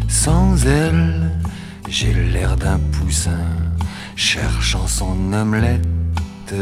Sans 0.07 0.65
elle, 0.65 1.31
j'ai 1.87 2.11
l'air 2.11 2.55
d'un 2.55 2.79
poussin 2.91 3.45
cherchant 4.15 4.87
son 4.87 5.31
omelette. 5.33 6.55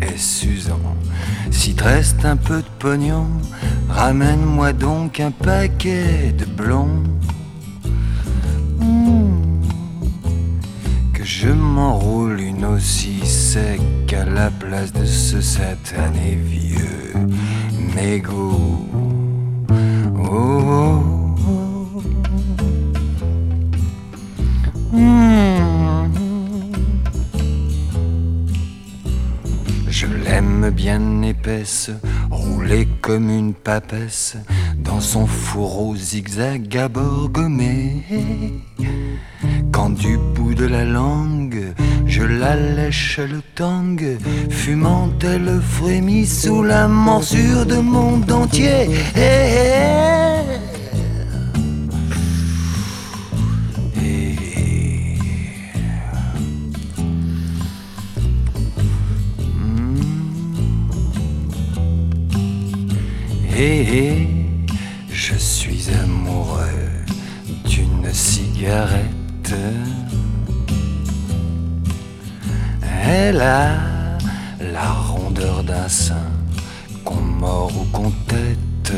Et 0.00 0.16
Suzan, 0.16 0.80
si 1.52 1.74
te 1.76 1.84
reste 1.84 2.24
un 2.24 2.36
peu 2.36 2.62
de 2.62 2.68
pognon, 2.80 3.28
ramène-moi 3.88 4.72
donc 4.72 5.20
un 5.20 5.30
paquet 5.30 6.34
de 6.36 6.44
blonds. 6.44 7.04
Hmm. 8.80 9.62
Que 11.12 11.22
je 11.24 11.50
m'enroule 11.50 12.37
aussi 12.68 13.24
sec 13.26 13.80
à 14.12 14.24
la 14.24 14.50
place 14.50 14.92
de 14.92 15.04
ce 15.04 15.40
satané 15.40 16.36
vieux 16.36 17.14
mégot. 17.94 18.86
Oh, 20.16 20.26
oh, 20.30 21.36
oh. 21.48 22.02
Hmm. 24.92 25.28
Je 29.88 30.06
l'aime 30.06 30.70
bien 30.70 31.22
épaisse, 31.22 31.90
roulée 32.30 32.88
comme 33.00 33.30
une 33.30 33.54
papesse, 33.54 34.36
dans 34.76 35.00
son 35.00 35.26
fourreau 35.26 35.96
zigzag 35.96 36.76
à 36.76 36.88
bord 36.88 37.28
gommé. 37.30 38.04
Quand 39.72 39.90
du 39.90 40.18
bout 40.34 40.54
de 40.54 40.66
la 40.66 40.84
langue, 40.84 41.74
je 42.18 42.24
la 42.24 42.56
lèche 42.56 43.20
le 43.20 43.40
tang, 43.54 43.96
fumant 44.50 45.10
elle 45.22 45.60
frémit 45.60 46.26
sous 46.26 46.64
la 46.64 46.88
morsure 46.88 47.64
de 47.64 47.76
mon 47.76 48.16
dentier. 48.18 48.88
Eh, 49.14 49.20
eh. 49.20 50.42
Eh. 53.96 54.38
Hé 63.56 63.80
hé, 63.92 64.28
je 65.12 65.34
suis 65.34 65.84
amoureux 66.02 66.66
d'une 67.64 68.12
cigarette. 68.12 68.97
Elle 73.10 73.40
a 73.40 73.70
la 74.60 74.92
rondeur 74.92 75.64
d'un 75.64 75.88
sein, 75.88 76.30
qu'on 77.04 77.22
mord 77.22 77.72
ou 77.74 77.84
qu'on 77.90 78.10
tête. 78.26 78.92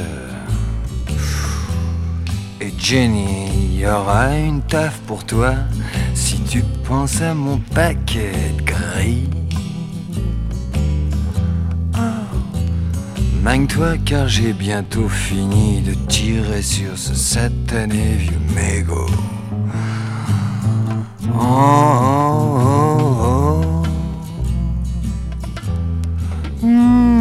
Et 2.60 2.72
Jenny, 2.76 3.78
y 3.78 3.86
aura 3.86 4.36
une 4.36 4.62
taf 4.62 4.98
pour 5.06 5.24
toi 5.24 5.54
si 6.12 6.40
tu 6.40 6.64
penses 6.88 7.22
à 7.22 7.34
mon 7.34 7.58
paquet 7.72 8.32
de 8.58 8.62
gris. 8.64 9.30
Magne-toi 13.42 13.96
car 14.04 14.28
j'ai 14.28 14.52
bientôt 14.52 15.08
fini 15.08 15.82
de 15.82 15.94
tirer 16.08 16.62
sur 16.62 16.98
ce 16.98 17.14
satané 17.14 18.16
vieux 18.18 18.40
mégot. 18.54 19.06
Oh, 21.32 21.38
oh, 21.38 22.58
oh, 22.58 22.89
Hmm. 26.60 27.19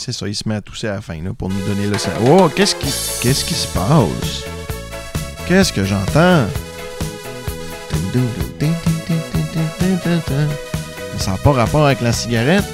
C'est 0.00 0.12
ça, 0.12 0.26
il 0.26 0.34
se 0.34 0.48
met 0.48 0.54
à 0.54 0.62
tousser 0.62 0.88
à 0.88 0.94
la 0.94 1.00
fin 1.02 1.20
pour 1.36 1.50
nous 1.50 1.60
donner 1.66 1.86
le. 1.86 1.96
Oh, 2.26 2.48
qu'est-ce 2.48 2.74
qui, 2.74 2.90
qu'est-ce 3.20 3.44
qui 3.44 3.52
se 3.52 3.68
passe? 3.68 4.44
Qu'est-ce 5.46 5.74
que 5.74 5.84
j'entends? 5.84 6.46
Ça 11.18 11.32
n'a 11.32 11.36
pas 11.36 11.52
rapport 11.52 11.84
avec 11.84 12.00
la 12.00 12.12
cigarette? 12.12 12.64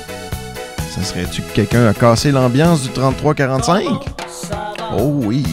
Ça 0.89 1.03
serait-tu 1.03 1.43
que 1.43 1.53
quelqu'un 1.53 1.89
a 1.89 1.95
cassé 1.95 2.31
l'ambiance 2.31 2.83
du 2.83 2.91
3345? 2.91 3.85
Oh 4.97 5.21
oui! 5.25 5.45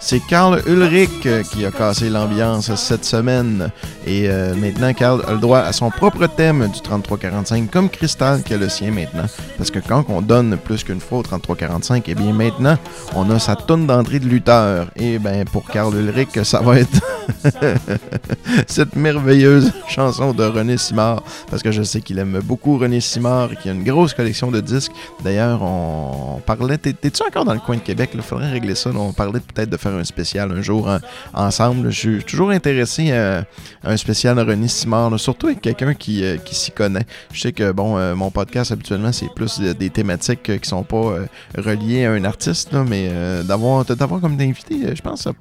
C'est 0.00 0.20
Karl 0.20 0.62
Ulrich 0.66 1.26
euh, 1.26 1.42
qui 1.42 1.64
a 1.64 1.70
cassé 1.70 2.10
l'ambiance 2.10 2.74
cette 2.74 3.04
semaine. 3.04 3.70
Et 4.10 4.28
euh, 4.28 4.56
maintenant, 4.56 4.92
Karl 4.92 5.22
a 5.28 5.30
le 5.30 5.38
droit 5.38 5.60
à 5.60 5.72
son 5.72 5.88
propre 5.88 6.26
thème 6.26 6.68
du 6.74 6.80
3345, 6.80 7.70
comme 7.70 7.88
Crystal 7.88 8.42
qui 8.42 8.54
a 8.54 8.56
le 8.56 8.68
sien 8.68 8.90
maintenant. 8.90 9.26
Parce 9.56 9.70
que 9.70 9.78
quand 9.78 10.04
on 10.08 10.20
donne 10.20 10.56
plus 10.56 10.82
qu'une 10.82 10.98
fois 10.98 11.18
au 11.18 11.22
3345, 11.22 12.08
eh 12.08 12.14
bien 12.16 12.32
maintenant, 12.32 12.76
on 13.14 13.30
a 13.30 13.38
sa 13.38 13.54
tonne 13.54 13.86
d'entrée 13.86 14.18
de 14.18 14.26
lutteur. 14.26 14.88
Et 14.96 15.20
ben 15.20 15.44
pour 15.44 15.64
Karl 15.66 15.94
Ulrich, 15.94 16.42
ça 16.42 16.60
va 16.60 16.80
être 16.80 17.00
cette 18.66 18.96
merveilleuse 18.96 19.72
chanson 19.88 20.32
de 20.32 20.44
René 20.44 20.76
Simard. 20.76 21.22
Parce 21.50 21.62
que 21.62 21.70
je 21.70 21.82
sais 21.82 22.00
qu'il 22.00 22.18
aime 22.18 22.40
beaucoup 22.44 22.78
René 22.78 23.00
Simard 23.00 23.52
et 23.52 23.56
qu'il 23.56 23.70
a 23.70 23.74
une 23.74 23.84
grosse 23.84 24.14
collection 24.14 24.50
de 24.50 24.60
disques. 24.60 24.92
D'ailleurs, 25.24 25.62
on 25.62 26.40
parlait. 26.44 26.78
t'es- 26.78 26.92
T'es-tu 26.92 27.22
encore 27.22 27.44
dans 27.44 27.54
le 27.54 27.60
coin 27.60 27.76
de 27.76 27.80
Québec? 27.80 28.10
Il 28.14 28.22
faudrait 28.22 28.50
régler 28.50 28.74
ça. 28.74 28.90
On 28.94 29.12
parlait 29.12 29.40
peut-être 29.40 29.70
de 29.70 29.76
faire 29.76 29.92
un 29.94 30.04
spécial 30.04 30.50
un 30.52 30.62
jour 30.62 30.88
en- 30.88 30.98
ensemble. 31.46 31.90
Je 31.90 31.98
suis 31.98 32.24
toujours 32.24 32.50
intéressé 32.50 33.12
à, 33.12 33.44
un 33.84 33.96
spécial 33.96 34.36
de 34.36 34.42
René 34.42 34.68
Simard, 34.68 35.18
surtout 35.18 35.46
avec 35.46 35.60
quelqu'un 35.60 35.94
qui, 35.94 36.24
euh, 36.24 36.36
qui 36.38 36.54
s'y 36.54 36.70
connaît. 36.70 37.06
Je 37.32 37.40
sais 37.40 37.52
que 37.52 37.72
bon, 37.72 37.96
euh, 37.96 38.14
mon 38.14 38.30
podcast 38.30 38.72
habituellement, 38.72 39.12
c'est 39.12 39.32
plus 39.34 39.60
des 39.60 39.90
thématiques 39.90 40.48
euh, 40.50 40.58
qui 40.58 40.68
sont 40.68 40.82
pas 40.82 41.14
reliées 41.56 42.04
à 42.06 42.12
un 42.12 42.24
artiste, 42.24 42.72
mais 42.72 43.10
d'avoir 43.44 43.84
d'avoir 43.84 44.20
comme 44.20 44.38
invité, 44.40 44.76
euh, 44.84 44.92
je 44.94 45.02
pense 45.02 45.18
que 45.18 45.22
ça, 45.24 45.32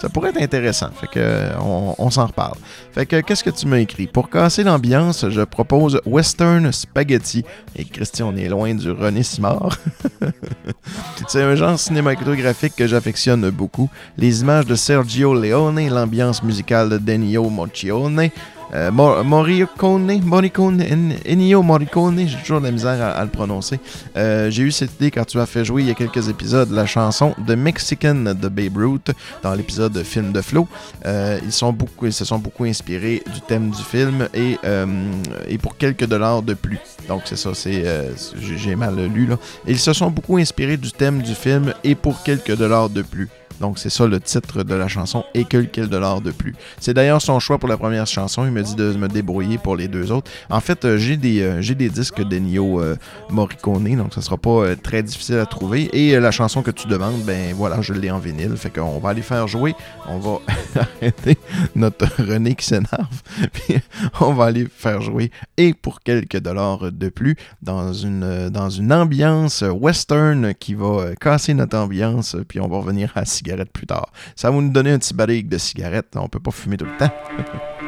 ça 0.00 0.08
pourrait 0.08 0.30
être 0.30 0.40
intéressant. 0.42 0.88
Fait 1.00 1.06
que 1.06 1.17
on, 1.60 1.94
on 1.98 2.10
s'en 2.10 2.26
reparle. 2.26 2.56
Fait 2.92 3.06
que 3.06 3.20
qu'est-ce 3.20 3.44
que 3.44 3.50
tu 3.50 3.66
m'as 3.66 3.78
écrit? 3.78 4.06
Pour 4.06 4.30
casser 4.30 4.64
l'ambiance, 4.64 5.28
je 5.28 5.42
propose 5.42 6.00
Western 6.06 6.72
Spaghetti. 6.72 7.44
Et 7.76 7.84
Christian, 7.84 8.32
on 8.32 8.36
est 8.36 8.48
loin 8.48 8.74
du 8.74 8.90
René 8.90 9.22
Simard. 9.22 9.78
C'est 11.28 11.42
un 11.42 11.54
genre 11.54 11.78
cinématographique 11.78 12.74
que 12.76 12.86
j'affectionne 12.86 13.50
beaucoup. 13.50 13.90
Les 14.16 14.40
images 14.40 14.66
de 14.66 14.74
Sergio 14.74 15.34
Leone, 15.34 15.88
l'ambiance 15.88 16.42
musicale 16.42 16.88
de 16.88 16.98
Dennio 16.98 17.48
Moccione, 17.48 18.30
euh, 18.74 18.90
Mor- 18.90 19.24
Morricone, 19.24 20.20
Morricone, 20.24 20.82
En- 20.82 21.30
Ennio 21.30 21.62
Morricone, 21.62 22.26
j'ai 22.26 22.36
toujours 22.38 22.60
de 22.60 22.66
la 22.66 22.72
misère 22.72 23.00
à, 23.16 23.22
le 23.24 23.30
prononcer. 23.30 23.80
Euh, 24.16 24.50
j'ai 24.50 24.62
eu 24.64 24.70
cette 24.70 24.94
idée 24.96 25.10
quand 25.10 25.24
tu 25.24 25.38
as 25.40 25.46
fait 25.46 25.64
jouer 25.64 25.82
il 25.82 25.88
y 25.88 25.90
a 25.90 25.94
quelques 25.94 26.28
épisodes 26.28 26.70
la 26.70 26.86
chanson 26.86 27.34
The 27.46 27.52
Mexican 27.52 28.14
de 28.14 28.48
Babe 28.48 28.76
Ruth 28.76 29.10
dans 29.42 29.54
l'épisode 29.54 30.02
Film 30.02 30.32
de 30.32 30.40
Flo. 30.40 30.66
Euh, 31.06 31.38
ils, 31.42 31.48
ils 32.02 32.12
se 32.12 32.24
sont 32.24 32.38
beaucoup 32.38 32.64
inspirés 32.64 33.22
du 33.32 33.40
thème 33.40 33.70
du 33.70 33.82
film 33.82 34.28
et, 34.34 34.58
euh, 34.64 34.86
et 35.48 35.58
pour 35.58 35.76
quelques 35.76 36.06
dollars 36.06 36.42
de 36.42 36.54
plus. 36.54 36.78
Donc 37.08 37.22
c'est 37.24 37.36
ça, 37.36 37.50
c'est 37.54 37.84
j'ai 38.40 38.76
mal 38.76 38.96
lu 39.06 39.26
là. 39.26 39.36
Ils 39.66 39.78
se 39.78 39.92
sont 39.92 40.10
beaucoup 40.10 40.36
inspirés 40.36 40.76
du 40.76 40.92
thème 40.92 41.22
du 41.22 41.34
film 41.34 41.72
et 41.84 41.94
pour 41.94 42.22
quelques 42.22 42.56
dollars 42.56 42.90
de 42.90 43.02
plus. 43.02 43.28
Donc 43.60 43.78
c'est 43.78 43.90
ça 43.90 44.06
le 44.06 44.20
titre 44.20 44.62
de 44.62 44.74
la 44.74 44.88
chanson 44.88 45.24
et 45.34 45.44
quelques 45.44 45.86
dollars 45.88 46.20
de 46.20 46.30
plus. 46.30 46.54
C'est 46.80 46.94
d'ailleurs 46.94 47.22
son 47.22 47.40
choix 47.40 47.58
pour 47.58 47.68
la 47.68 47.76
première 47.76 48.06
chanson. 48.06 48.44
Il 48.44 48.52
me 48.52 48.62
dit 48.62 48.74
de 48.74 48.92
me 48.92 49.08
débrouiller 49.08 49.58
pour 49.58 49.76
les 49.76 49.88
deux 49.88 50.12
autres. 50.12 50.30
En 50.50 50.60
fait, 50.60 50.84
euh, 50.84 50.98
j'ai 50.98 51.16
des, 51.16 51.40
euh, 51.40 51.60
j'ai 51.60 51.74
des 51.74 51.88
disques 51.88 52.22
d'Ennio 52.22 52.80
euh, 52.80 52.96
Morricone, 53.30 53.96
donc 53.96 54.14
ça 54.14 54.20
sera 54.20 54.36
pas 54.36 54.76
très 54.76 55.02
difficile 55.02 55.38
à 55.38 55.46
trouver. 55.46 55.88
Et 55.92 56.18
la 56.18 56.30
chanson 56.30 56.62
que 56.62 56.70
tu 56.70 56.86
demandes, 56.86 57.22
ben 57.22 57.54
voilà, 57.54 57.80
je 57.80 57.92
l'ai 57.92 58.10
en 58.10 58.18
vinyle. 58.18 58.56
Fait 58.56 58.70
qu'on 58.70 58.98
va 58.98 59.10
aller 59.10 59.22
faire 59.22 59.48
jouer. 59.48 59.74
On 60.08 60.18
va 60.18 60.38
arrêter 61.00 61.38
notre 61.74 62.06
René 62.22 62.54
qui 62.54 62.66
s'énerve. 62.66 63.22
Puis 63.52 63.78
on 64.20 64.32
va 64.32 64.46
aller 64.46 64.66
faire 64.74 65.00
jouer 65.00 65.30
et 65.56 65.74
pour 65.74 66.00
quelques 66.00 66.38
dollars 66.38 66.90
de 66.92 67.08
plus 67.08 67.36
dans 67.62 67.92
une, 67.92 68.24
ambiance 68.90 69.62
western 69.62 70.54
qui 70.54 70.74
va 70.74 71.14
casser 71.20 71.54
notre 71.54 71.76
ambiance. 71.76 72.36
Puis 72.48 72.60
on 72.60 72.68
va 72.68 72.78
revenir 72.78 73.12
à 73.14 73.20
la 73.20 73.26
plus 73.72 73.86
tard. 73.86 74.12
Ça 74.36 74.50
va 74.50 74.60
nous 74.60 74.70
donner 74.70 74.92
un 74.92 74.98
petit 74.98 75.14
barrique 75.14 75.48
de 75.48 75.58
cigarette. 75.58 76.08
On 76.16 76.28
peut 76.28 76.40
pas 76.40 76.50
fumer 76.50 76.76
tout 76.76 76.86
le 76.86 76.96
temps. 76.96 77.12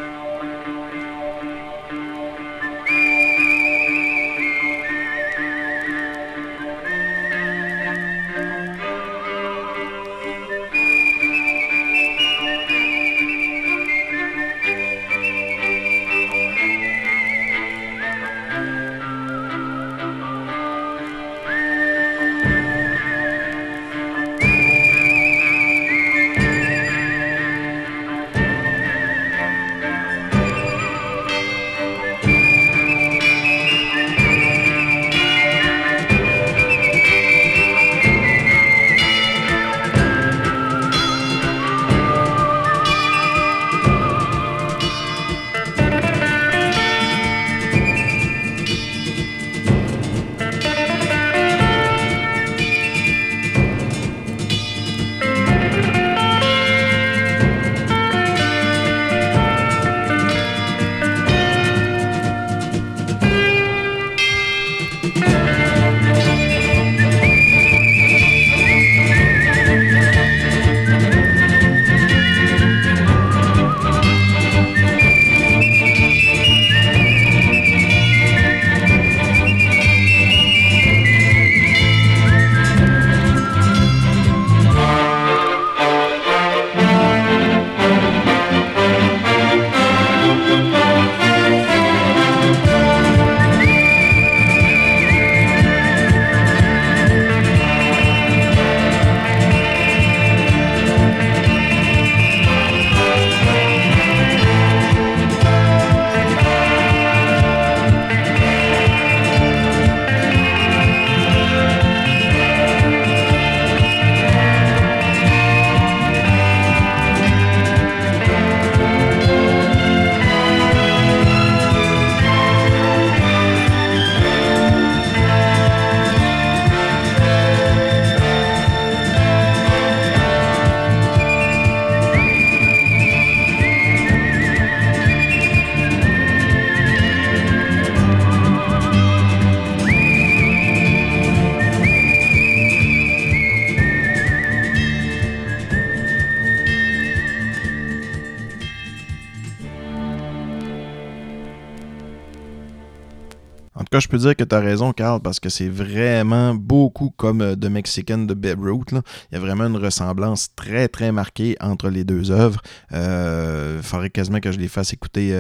też 154.00 154.08
peux 154.11 154.18
dire 154.18 154.37
que 154.37 154.44
tu 154.44 154.55
as 154.55 154.61
raison, 154.61 154.92
Carl, 154.92 155.20
parce 155.20 155.38
que 155.40 155.49
c'est 155.49 155.68
vraiment 155.68 156.55
beaucoup 156.55 157.11
comme 157.16 157.57
The 157.57 157.66
Mexican 157.66 158.18
de 158.18 158.35
Babe 158.35 158.61
Il 158.61 159.03
y 159.33 159.37
a 159.37 159.38
vraiment 159.38 159.66
une 159.66 159.77
ressemblance 159.77 160.49
très, 160.57 160.88
très 160.88 161.12
marquée 161.12 161.57
entre 161.61 161.88
les 161.88 162.05
deux 162.05 162.31
œuvres. 162.31 162.61
Il 162.92 163.83
faudrait 163.83 164.11
quasiment 164.11 164.40
que 164.40 164.53
je 164.53 164.59
les 164.59 164.68
fasse 164.68 164.92
écouter 164.92 165.33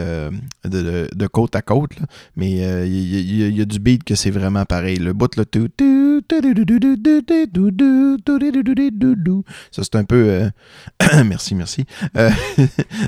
de, 0.64 1.26
côte 1.26 1.56
à 1.56 1.62
côte, 1.62 1.92
mais 2.36 2.50
il 2.50 2.62
euh, 2.62 2.86
y, 2.86 3.60
a 3.60 3.64
du 3.64 3.78
beat 3.78 4.04
que 4.04 4.14
c'est 4.14 4.30
vraiment 4.30 4.64
pareil. 4.64 4.96
Le 4.96 5.12
bout, 5.12 5.34
le 5.36 5.44
tout. 5.44 5.68
Ça, 9.70 9.82
c'est 9.82 9.96
un 9.96 10.04
peu. 10.04 10.50
merci, 11.26 11.54
merci. 11.54 11.84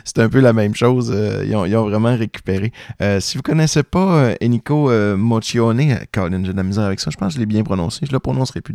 c'est 0.04 0.18
un 0.18 0.28
peu 0.28 0.40
la 0.40 0.52
même 0.52 0.74
chose. 0.74 1.14
Ils 1.46 1.54
ont, 1.56 1.88
vraiment 1.88 2.16
récupéré. 2.16 2.72
si 3.20 3.36
vous 3.36 3.42
connaissez 3.42 3.82
pas 3.82 4.34
Eniko 4.42 4.90
Mochi, 5.16 5.51
euh, 5.58 6.44
j'ai 6.44 6.52
de 6.52 6.56
la 6.56 6.62
misère 6.62 6.84
avec 6.84 7.00
ça, 7.00 7.10
je 7.10 7.16
pense 7.16 7.28
que 7.28 7.34
je 7.34 7.38
l'ai 7.38 7.46
bien 7.46 7.62
prononcé, 7.62 8.06
je 8.06 8.12
le 8.12 8.18
prononcerai 8.18 8.60
plus. 8.60 8.74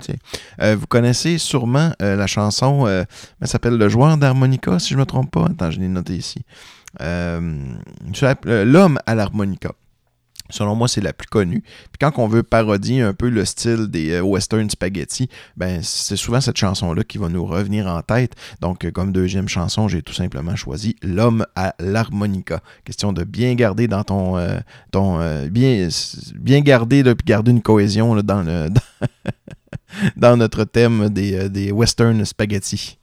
Euh, 0.62 0.76
vous 0.80 0.88
connaissez 0.88 1.38
sûrement 1.38 1.92
euh, 2.02 2.16
la 2.16 2.28
chanson, 2.28 2.88
elle 2.88 3.48
s'appelle 3.48 3.78
Le 3.78 3.90
joueur 3.90 4.18
d'harmonica, 4.18 4.80
si 4.80 4.94
je 4.94 5.00
me 5.00 5.06
trompe 5.06 5.32
pas. 5.32 5.46
Attends, 5.46 5.72
je 5.72 5.80
l'ai 5.80 5.88
noté 5.88 6.16
ici. 6.16 6.42
L'homme 7.00 9.00
à 9.06 9.16
l'harmonica. 9.16 9.72
Selon 10.50 10.76
moi, 10.76 10.88
c'est 10.88 11.02
la 11.02 11.14
plus 11.14 11.28
connue. 11.28 11.62
Puis 11.62 12.00
quand 12.00 12.12
on 12.18 12.28
veut 12.28 12.44
parodier 12.44 13.02
un 13.02 13.14
peu 13.14 13.30
le 13.30 13.46
style 13.46 13.88
des 13.88 14.12
euh, 14.12 14.22
western 14.22 14.70
spaghetti, 14.70 15.30
ben 15.56 15.82
c'est 15.84 16.16
souvent 16.16 16.42
cette 16.42 16.58
chanson-là 16.58 17.04
qui 17.04 17.18
va 17.18 17.30
nous 17.30 17.46
revenir 17.46 17.88
en 17.88 18.02
tête. 18.02 18.34
Donc, 18.62 18.86
euh, 18.86 18.92
comme 18.92 19.12
deuxième 19.12 19.48
chanson, 19.48 19.88
j'ai 19.88 20.02
tout 20.02 20.14
simplement 20.14 20.56
choisi 20.56 20.96
L'homme 21.02 21.46
à 21.56 21.76
l'harmonica. 21.80 22.62
Question 22.86 23.14
de 23.14 23.24
bien 23.24 23.56
garder 23.56 23.88
dans 23.88 24.04
ton, 24.04 24.38
euh, 24.38 25.50
bien, 25.50 25.88
bien 26.36 26.62
garder 26.62 27.04
là, 27.04 27.14
garder 27.26 27.52
une 27.52 27.62
cohésion 27.62 28.16
dans 28.22 28.42
le 28.42 28.70
dans, 30.18 30.38
notre 30.38 30.64
thème 30.64 31.10
des, 31.10 31.50
des 31.50 31.72
western 31.72 32.24
spaghetti. 32.26 32.98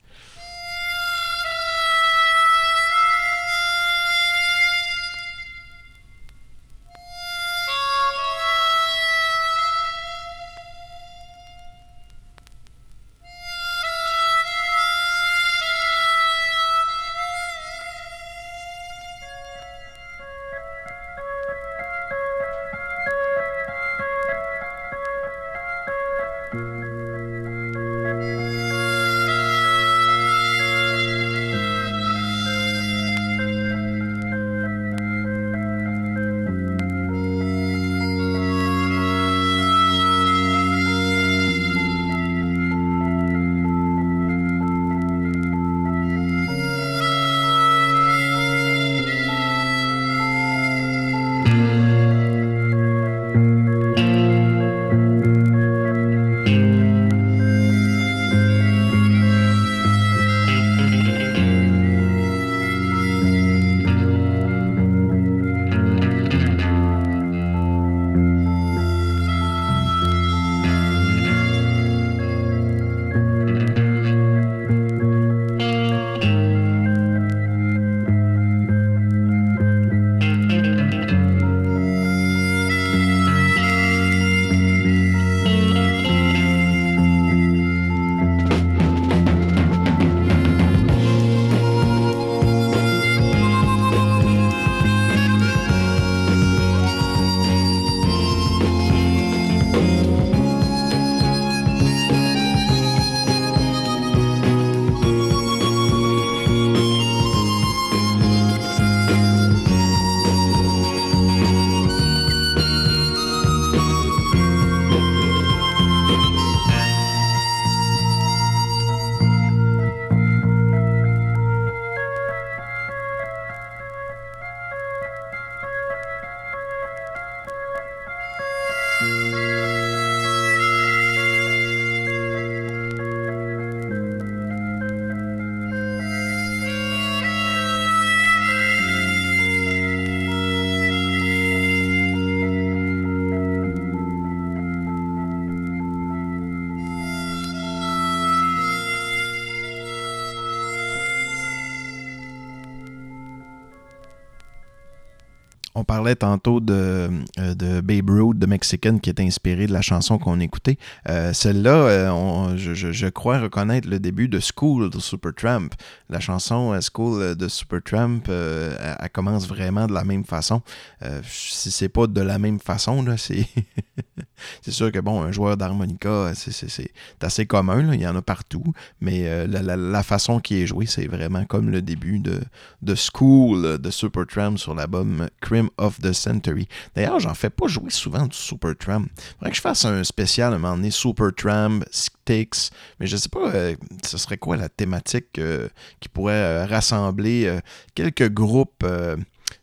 Tantôt 156.13 156.61
de, 156.61 157.09
euh, 157.39 157.55
de 157.55 157.81
Babe 157.81 158.11
Ruth, 158.11 158.39
de 158.39 158.47
Mexican, 158.47 158.99
qui 158.99 159.09
est 159.09 159.21
inspiré 159.21 159.67
de 159.67 159.73
la 159.73 159.81
chanson 159.81 160.19
qu'on 160.19 160.39
écoutait. 160.41 160.77
Euh, 161.09 161.33
Celle-là, 161.33 161.71
euh, 161.73 162.57
je, 162.57 163.09
crois 163.09 163.39
reconnaître 163.39 163.89
le 163.89 163.99
début 163.99 164.29
de 164.29 164.39
School 164.41 164.91
de 164.91 164.99
Supertramp. 164.99 165.71
La 166.11 166.21
chanson 166.21 166.79
School 166.81 167.35
de 167.35 167.49
Supertramp, 167.49 168.21
euh, 168.29 168.97
elle, 169.01 169.11
commence 169.11 169.49
vraiment 169.49 169.87
de 169.87 169.95
la 169.95 170.05
même 170.05 170.25
façon. 170.25 170.63
Euh, 171.03 171.21
si 171.25 171.71
c'est 171.71 171.89
pas 171.89 172.07
de 172.07 172.21
la 172.21 172.39
même 172.39 172.61
façon, 172.61 173.05
c'est 173.17 174.71
sûr 174.71 174.93
que 174.93 174.99
bon, 174.99 175.23
un 175.23 175.33
joueur 175.33 175.57
d'harmonica, 175.57 176.33
c'est- 176.35 176.93
assez 177.23 177.47
commun, 177.47 177.95
il 177.95 178.03
y 178.03 178.07
en 178.07 178.17
a 178.17 178.23
partout, 178.23 178.65
mais 179.01 179.47
la, 179.47 180.03
façon 180.03 180.41
qui 180.41 180.61
est 180.61 180.67
jouée, 180.67 180.85
c'est 180.85 181.07
vraiment 181.07 181.45
comme 181.47 181.71
le 181.71 181.81
début 181.81 182.19
de, 182.19 182.41
de 182.83 182.95
School 182.95 183.79
de 183.79 183.91
Supertramp 183.91 184.59
sur 184.59 184.75
l'album 184.75 185.29
Crime 185.41 185.71
of 185.79 185.94
the 186.01 186.13
Century. 186.13 186.69
D'ailleurs, 186.95 187.21
j'en 187.21 187.35
fais 187.35 187.51
pas 187.51 187.67
jouer 187.67 187.91
souvent 187.91 188.27
du 188.27 188.37
Supertramp. 188.37 189.07
Faudrait 189.39 189.51
que 189.51 189.57
je 189.57 189.61
fasse 189.61 189.85
un 189.85 190.05
spécial 190.05 190.53
à 190.53 190.57
un 190.57 190.59
moment 190.59 190.77
donné, 190.77 190.91
Supertramp, 190.91 191.81
Styx, 191.91 192.71
mais 193.01 193.07
je 193.07 193.17
sais 193.17 193.29
pas, 193.29 193.51
euh, 193.55 193.75
ce 194.05 194.19
serait 194.19 194.37
quoi 194.37 194.57
la 194.57 194.69
thématique 194.69 195.39
euh, 195.39 195.69
qui 196.01 196.09
pourrait 196.09 196.35
euh, 196.35 196.67
rassembler 196.67 197.61
quelques 197.95 198.31
groupes. 198.31 198.85
je 198.85 199.17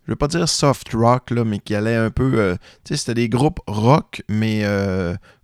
veux 0.08 0.16
pas 0.16 0.28
dire 0.28 0.48
soft 0.48 0.90
rock, 0.94 1.32
là, 1.32 1.44
mais 1.44 1.60
qui 1.60 1.76
allait 1.76 1.96
un 1.96 2.12
peu. 2.12 2.58
tu 2.84 2.94
sais, 2.94 2.98
c'était 2.98 3.14
des 3.16 3.30
groupes 3.30 3.60
rock, 3.68 4.24
mais 4.30 4.64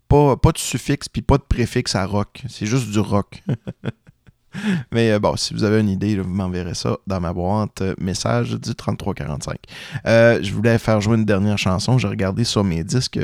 pas, 0.08 0.38
pas 0.38 0.52
de 0.52 0.58
suffixe 0.58 1.10
puis 1.10 1.22
pas 1.22 1.38
de 1.38 1.44
préfixe 1.44 1.96
à 1.96 2.06
rock. 2.06 2.44
C'est 2.50 2.66
juste 2.66 2.90
du 2.90 3.00
rock. 3.00 3.44
mais 4.92 5.12
euh, 5.12 5.20
bon, 5.20 5.36
si 5.36 5.54
vous 5.54 5.64
avez 5.64 5.80
une 5.80 5.90
idée, 5.90 6.18
vous 6.18 6.30
m'enverrez 6.30 6.74
ça 6.74 6.98
dans 7.08 7.20
ma 7.20 7.34
boîte 7.34 7.82
euh, 7.82 7.96
message 8.00 8.52
du 8.52 8.76
3345. 8.76 9.58
Euh, 10.06 10.40
je 10.42 10.54
voulais 10.54 10.78
faire 10.78 11.02
jouer 11.02 11.18
une 11.18 11.26
dernière 11.26 11.58
chanson. 11.58 11.98
J'ai 11.98 12.08
regardé 12.08 12.44
sur 12.44 12.64
mes 12.64 12.84
disques. 12.84 13.20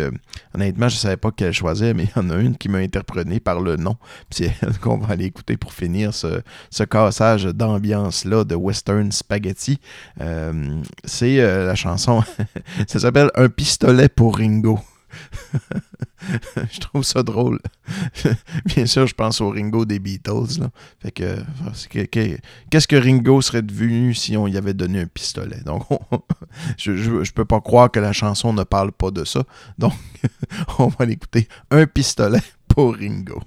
honnêtement, 0.53 0.89
je 0.89 0.95
savais 0.95 1.17
pas 1.17 1.31
quelle 1.31 1.53
choisir, 1.53 1.93
mais 1.95 2.03
il 2.03 2.09
y 2.15 2.19
en 2.19 2.29
a 2.29 2.37
une 2.37 2.57
qui 2.57 2.69
m'a 2.69 2.79
interpellé 2.79 3.39
par 3.39 3.61
le 3.61 3.75
nom. 3.75 3.97
C'est 4.29 4.53
elle 4.61 4.77
qu'on 4.79 4.97
va 4.97 5.13
aller 5.13 5.25
écouter 5.25 5.57
pour 5.57 5.73
finir 5.73 6.13
ce, 6.13 6.41
ce 6.69 6.83
cassage 6.83 7.45
d'ambiance-là 7.45 8.43
de 8.43 8.55
Western 8.55 9.11
Spaghetti. 9.11 9.79
C'est 11.05 11.37
la 11.37 11.75
chanson, 11.75 12.23
ça 12.87 12.99
s'appelle 12.99 13.31
Un 13.35 13.49
pistolet 13.49 14.09
pour 14.09 14.37
Ringo. 14.37 14.79
je 16.71 16.79
trouve 16.79 17.03
ça 17.03 17.23
drôle. 17.23 17.59
Bien 18.65 18.85
sûr, 18.85 19.07
je 19.07 19.13
pense 19.13 19.41
au 19.41 19.49
Ringo 19.49 19.85
des 19.85 19.99
Beatles. 19.99 20.67
Fait 21.01 21.11
que, 21.11 21.37
que- 21.89 22.05
que- 22.05 22.37
qu'est-ce 22.69 22.87
que 22.87 22.95
Ringo 22.95 23.41
serait 23.41 23.61
devenu 23.61 24.13
si 24.13 24.37
on 24.37 24.47
y 24.47 24.57
avait 24.57 24.73
donné 24.73 25.01
un 25.01 25.07
pistolet? 25.07 25.59
Donc, 25.65 25.89
on- 25.91 25.99
je, 26.77 26.95
je, 26.95 27.23
je 27.23 27.31
peux 27.33 27.45
pas 27.45 27.61
croire 27.61 27.91
que 27.91 27.99
la 27.99 28.13
chanson 28.13 28.53
ne 28.53 28.63
parle 28.63 28.91
pas 28.91 29.11
de 29.11 29.23
ça. 29.25 29.43
Donc, 29.77 29.93
on 30.79 30.87
va 30.87 31.05
l'écouter. 31.05 31.47
Un 31.71 31.85
pistolet 31.85 32.41
pour 32.67 32.95
Ringo. 32.95 33.41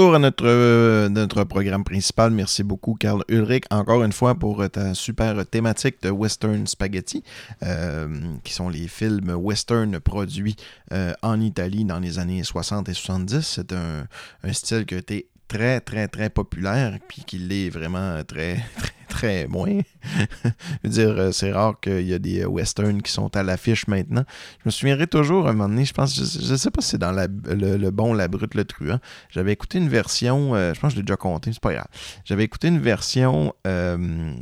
Retour 0.00 0.14
à 0.14 0.18
notre, 0.18 0.46
euh, 0.46 1.10
notre 1.10 1.44
programme 1.44 1.84
principal. 1.84 2.30
Merci 2.30 2.62
beaucoup, 2.62 2.94
Carl 2.94 3.22
Ulrich, 3.28 3.64
encore 3.70 4.02
une 4.02 4.12
fois 4.12 4.34
pour 4.34 4.64
ta 4.70 4.94
super 4.94 5.44
thématique 5.44 5.96
de 6.02 6.08
Western 6.08 6.66
Spaghetti, 6.66 7.22
euh, 7.62 8.08
qui 8.42 8.54
sont 8.54 8.70
les 8.70 8.88
films 8.88 9.30
western 9.30 10.00
produits 10.00 10.56
euh, 10.92 11.12
en 11.20 11.38
Italie 11.38 11.84
dans 11.84 11.98
les 11.98 12.18
années 12.18 12.42
60 12.42 12.88
et 12.88 12.94
70. 12.94 13.42
C'est 13.42 13.74
un, 13.74 14.06
un 14.42 14.52
style 14.54 14.86
qui 14.86 14.94
a 14.94 14.98
été 14.98 15.28
très, 15.48 15.80
très, 15.80 16.08
très 16.08 16.30
populaire, 16.30 16.98
puis 17.06 17.24
qui 17.26 17.36
l'est 17.36 17.68
vraiment 17.68 18.24
très, 18.24 18.54
très, 18.78 18.92
très 19.10 19.46
moins. 19.48 19.80
Je 20.44 20.50
veux 20.84 20.88
dire, 20.90 21.08
euh, 21.10 21.32
c'est 21.32 21.52
rare 21.52 21.78
qu'il 21.80 22.06
y 22.08 22.14
a 22.14 22.18
des 22.18 22.40
euh, 22.42 22.46
westerns 22.48 23.02
qui 23.02 23.12
sont 23.12 23.36
à 23.36 23.42
l'affiche 23.42 23.86
maintenant. 23.88 24.24
Je 24.60 24.62
me 24.66 24.70
souviendrai 24.70 25.06
toujours, 25.06 25.46
un 25.48 25.52
moment 25.52 25.68
donné, 25.68 25.84
je 25.84 25.92
pense, 25.92 26.14
je, 26.14 26.52
ne 26.52 26.56
sais 26.56 26.70
pas 26.70 26.80
si 26.80 26.90
c'est 26.90 26.98
dans 26.98 27.12
le, 27.12 27.90
bon, 27.90 28.14
la 28.14 28.28
brute, 28.28 28.54
le 28.54 28.64
truand. 28.64 28.98
J'avais 29.30 29.52
écouté 29.52 29.78
une 29.78 29.88
version, 29.88 30.54
euh, 30.54 30.72
je 30.74 30.80
pense 30.80 30.90
que 30.92 30.94
je 30.96 31.00
l'ai 31.00 31.06
déjà 31.06 31.16
compté, 31.16 31.52
c'est 31.52 31.60
pas 31.60 31.72
grave. 31.74 31.86
J'avais 32.24 32.44
écouté 32.44 32.68
une 32.68 32.78
version, 32.78 33.52
euh, 33.66 34.32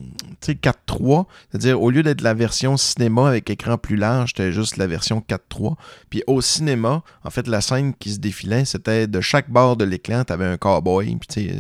tu 0.41 0.53
sais, 0.53 0.53
4.3, 0.55 1.27
c'est-à-dire 1.51 1.81
au 1.83 1.91
lieu 1.91 2.03
d'être 2.03 2.21
la 2.21 2.35
version 2.35 2.77
cinéma 2.77 3.29
avec 3.29 3.49
écran 3.51 3.79
plus 3.79 3.97
large, 3.97 4.31
c'était 4.37 4.53
juste 4.53 4.77
la 4.77 4.87
version 4.87 5.25
4.3. 5.29 5.75
Puis 6.11 6.23
au 6.27 6.41
cinéma, 6.41 7.03
en 7.25 7.31
fait, 7.31 7.49
la 7.49 7.61
scène 7.61 7.95
qui 7.95 8.13
se 8.13 8.19
défilait, 8.19 8.65
c'était 8.65 9.07
de 9.07 9.21
chaque 9.21 9.51
bord 9.51 9.77
de 9.77 9.85
l'écran, 9.85 10.25
tu 10.25 10.33
avais 10.33 10.47
un 10.47 10.57
cowboy, 10.57 11.17
puis 11.17 11.29
tu 11.29 11.49
sais, 11.49 11.55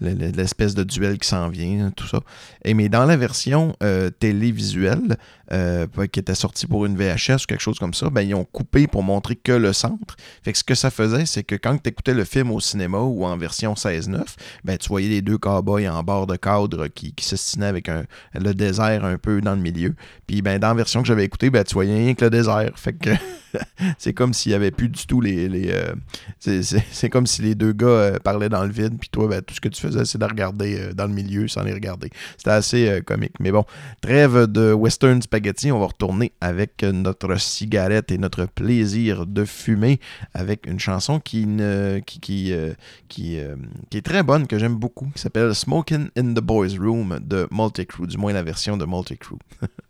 le- 0.00 0.14
le- 0.14 0.30
l'espèce 0.30 0.74
de 0.74 0.84
duel 0.84 1.18
qui 1.18 1.28
s'en 1.28 1.48
vient, 1.48 1.90
tout 1.90 2.06
ça. 2.06 2.20
Et 2.64 2.74
mais 2.74 2.88
dans 2.88 3.04
la 3.04 3.16
version 3.16 3.76
euh, 3.82 4.10
télévisuelle, 4.10 5.16
euh, 5.52 5.86
qui 6.12 6.20
était 6.20 6.34
sortie 6.34 6.66
pour 6.66 6.86
une 6.86 6.96
VHS 6.96 7.42
ou 7.44 7.46
quelque 7.48 7.60
chose 7.60 7.78
comme 7.78 7.94
ça, 7.94 8.10
ben, 8.10 8.22
ils 8.22 8.34
ont 8.34 8.44
coupé 8.44 8.86
pour 8.86 9.02
montrer 9.02 9.36
que 9.36 9.52
le 9.52 9.72
centre. 9.72 10.16
Fait 10.42 10.52
que 10.52 10.58
ce 10.58 10.64
que 10.64 10.74
ça 10.74 10.90
faisait, 10.90 11.26
c'est 11.26 11.42
que 11.42 11.54
quand 11.54 11.76
tu 11.82 11.88
écoutais 11.90 12.14
le 12.14 12.24
film 12.24 12.50
au 12.50 12.60
cinéma 12.60 12.98
ou 12.98 13.24
en 13.24 13.36
version 13.36 13.74
16-9, 13.74 14.22
ben, 14.64 14.76
tu 14.78 14.88
voyais 14.88 15.08
les 15.08 15.22
deux 15.22 15.38
cowboys 15.38 15.88
en 15.88 16.02
bord 16.02 16.26
de 16.26 16.36
cadre 16.36 16.86
qui, 16.88 17.12
qui 17.12 17.24
s'estinaient 17.24 17.66
avec 17.66 17.88
un, 17.88 18.04
le 18.34 18.52
désert 18.54 19.04
un 19.04 19.18
peu 19.18 19.40
dans 19.40 19.54
le 19.54 19.60
milieu. 19.60 19.94
Puis 20.26 20.42
ben, 20.42 20.58
dans 20.58 20.68
la 20.68 20.74
version 20.74 21.02
que 21.02 21.08
j'avais 21.08 21.24
écoutée, 21.24 21.50
ben, 21.50 21.64
tu 21.64 21.74
voyais 21.74 21.94
rien 21.96 22.14
que 22.14 22.24
le 22.24 22.30
désert. 22.30 22.70
Fait 22.76 22.92
que 22.92 23.10
c'est 23.98 24.12
comme 24.12 24.34
s'il 24.34 24.50
n'y 24.50 24.56
avait 24.56 24.70
plus 24.70 24.88
du 24.88 25.06
tout 25.06 25.20
les. 25.20 25.48
les 25.48 25.70
euh, 25.70 25.94
c'est- 26.40 27.10
comme 27.10 27.26
si 27.26 27.42
les 27.42 27.54
deux 27.54 27.72
gars 27.72 27.86
euh, 27.86 28.18
parlaient 28.18 28.48
dans 28.48 28.64
le 28.64 28.72
vide, 28.72 28.96
puis 28.98 29.08
toi, 29.10 29.28
ben, 29.28 29.42
tout 29.42 29.54
ce 29.54 29.60
que 29.60 29.68
tu 29.68 29.80
faisais, 29.80 30.04
c'est 30.04 30.18
de 30.18 30.24
regarder 30.24 30.92
dans 30.94 31.06
le 31.06 31.12
milieu 31.12 31.46
sans 31.48 31.62
les 31.62 31.72
regarder. 31.72 32.10
C'était 32.36 32.50
assez 32.50 33.02
comique. 33.06 33.34
Mais 33.40 33.52
bon, 33.52 33.64
trêve 34.00 34.46
de 34.46 34.72
western 34.72 35.20
on 35.72 35.78
va 35.78 35.86
retourner 35.86 36.32
avec 36.40 36.82
notre 36.82 37.40
cigarette 37.40 38.12
et 38.12 38.18
notre 38.18 38.46
plaisir 38.46 39.26
de 39.26 39.44
fumer 39.44 39.98
avec 40.32 40.66
une 40.66 40.78
chanson 40.78 41.18
qui, 41.18 41.46
qui, 42.06 42.20
qui, 42.20 42.52
euh, 42.52 42.72
qui, 43.08 43.38
euh, 43.38 43.56
qui 43.90 43.98
est 43.98 44.02
très 44.02 44.22
bonne, 44.22 44.46
que 44.46 44.58
j'aime 44.58 44.76
beaucoup, 44.76 45.06
qui 45.14 45.20
s'appelle 45.20 45.54
Smoking 45.54 46.08
in 46.16 46.34
the 46.34 46.40
Boys 46.40 46.78
Room 46.78 47.18
de 47.20 47.48
Multicrew, 47.50 48.06
du 48.06 48.16
moins 48.16 48.32
la 48.32 48.42
version 48.42 48.76
de 48.76 48.84
Multicrew. 48.84 49.38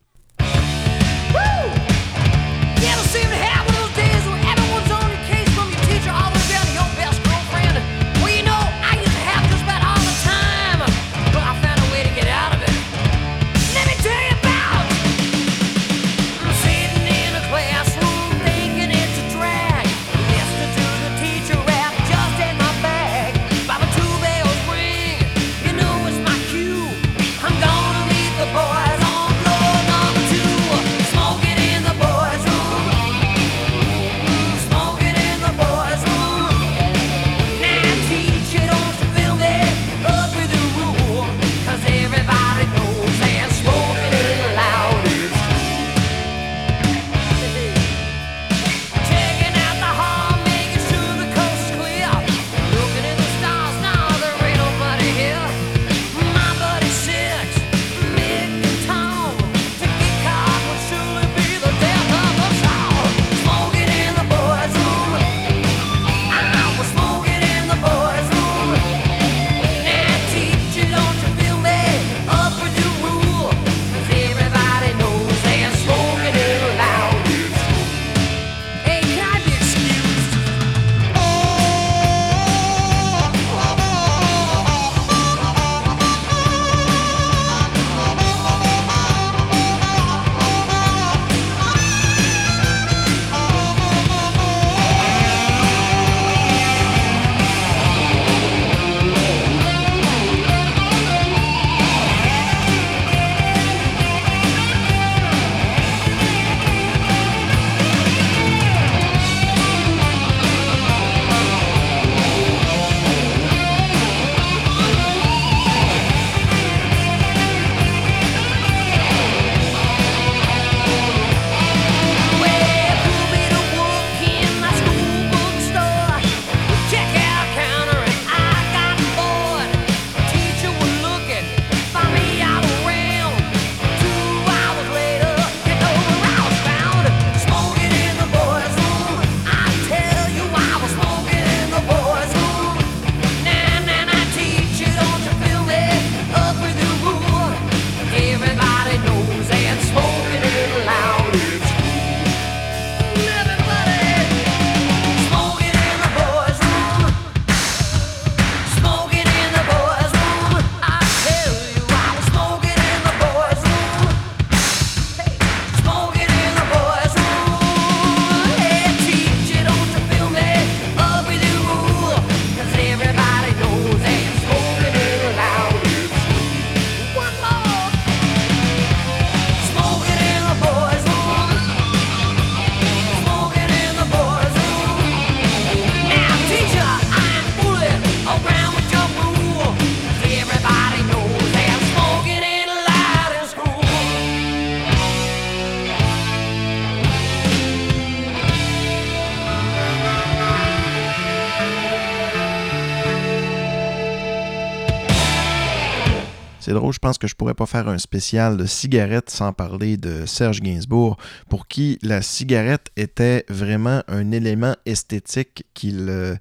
que 207.19 207.27
je 207.27 207.35
pourrais 207.35 207.55
pas 207.55 207.67
faire 207.67 207.89
un 207.89 207.99
spécial 207.99 208.57
de 208.57 208.67
cigarette 208.67 209.31
sans 209.31 209.53
parler 209.53 209.97
de 209.97 210.27
Serge 210.27 210.61
Gainsbourg, 210.61 211.17
pour 211.49 211.69
qui 211.69 211.99
la 212.03 212.23
cigarette 212.23 212.89
était 212.97 213.45
vraiment 213.49 214.03
un 214.09 214.31
élément 214.33 214.75
esthétique 214.87 215.65
qu'il 215.75 216.07
euh, 216.09 216.37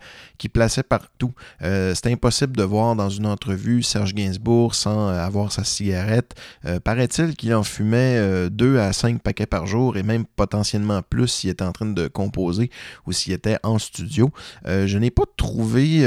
plaçait 0.50 0.84
partout. 0.84 1.34
Euh, 1.62 1.94
C'était 1.96 2.12
impossible 2.12 2.56
de 2.56 2.64
voir 2.64 2.96
dans 2.96 3.10
une 3.10 3.26
entrevue 3.26 3.84
Serge 3.84 4.14
Gainsbourg 4.14 4.76
sans 4.76 5.10
euh, 5.10 5.20
avoir 5.20 5.52
sa 5.52 5.64
cigarette. 5.64 6.34
Euh, 6.66 6.80
Paraît-il 6.80 7.36
qu'il 7.36 7.54
en 7.54 7.64
fumait 7.64 8.18
euh, 8.18 8.50
2 8.50 8.80
à 8.80 8.94
5 8.94 9.22
paquets 9.22 9.46
par 9.46 9.66
jour 9.68 9.98
et 9.98 10.04
même 10.04 10.26
potentiellement 10.26 11.02
plus 11.02 11.28
s'il 11.28 11.50
était 11.50 11.64
en 11.64 11.72
train 11.72 11.86
de 11.86 12.08
composer 12.08 12.70
ou 13.06 13.12
s'il 13.12 13.34
était 13.34 13.58
en 13.64 13.80
studio. 13.80 14.32
Je 14.66 14.98
n'ai 14.98 15.12
pas 15.12 15.24
trouvé, 15.38 16.06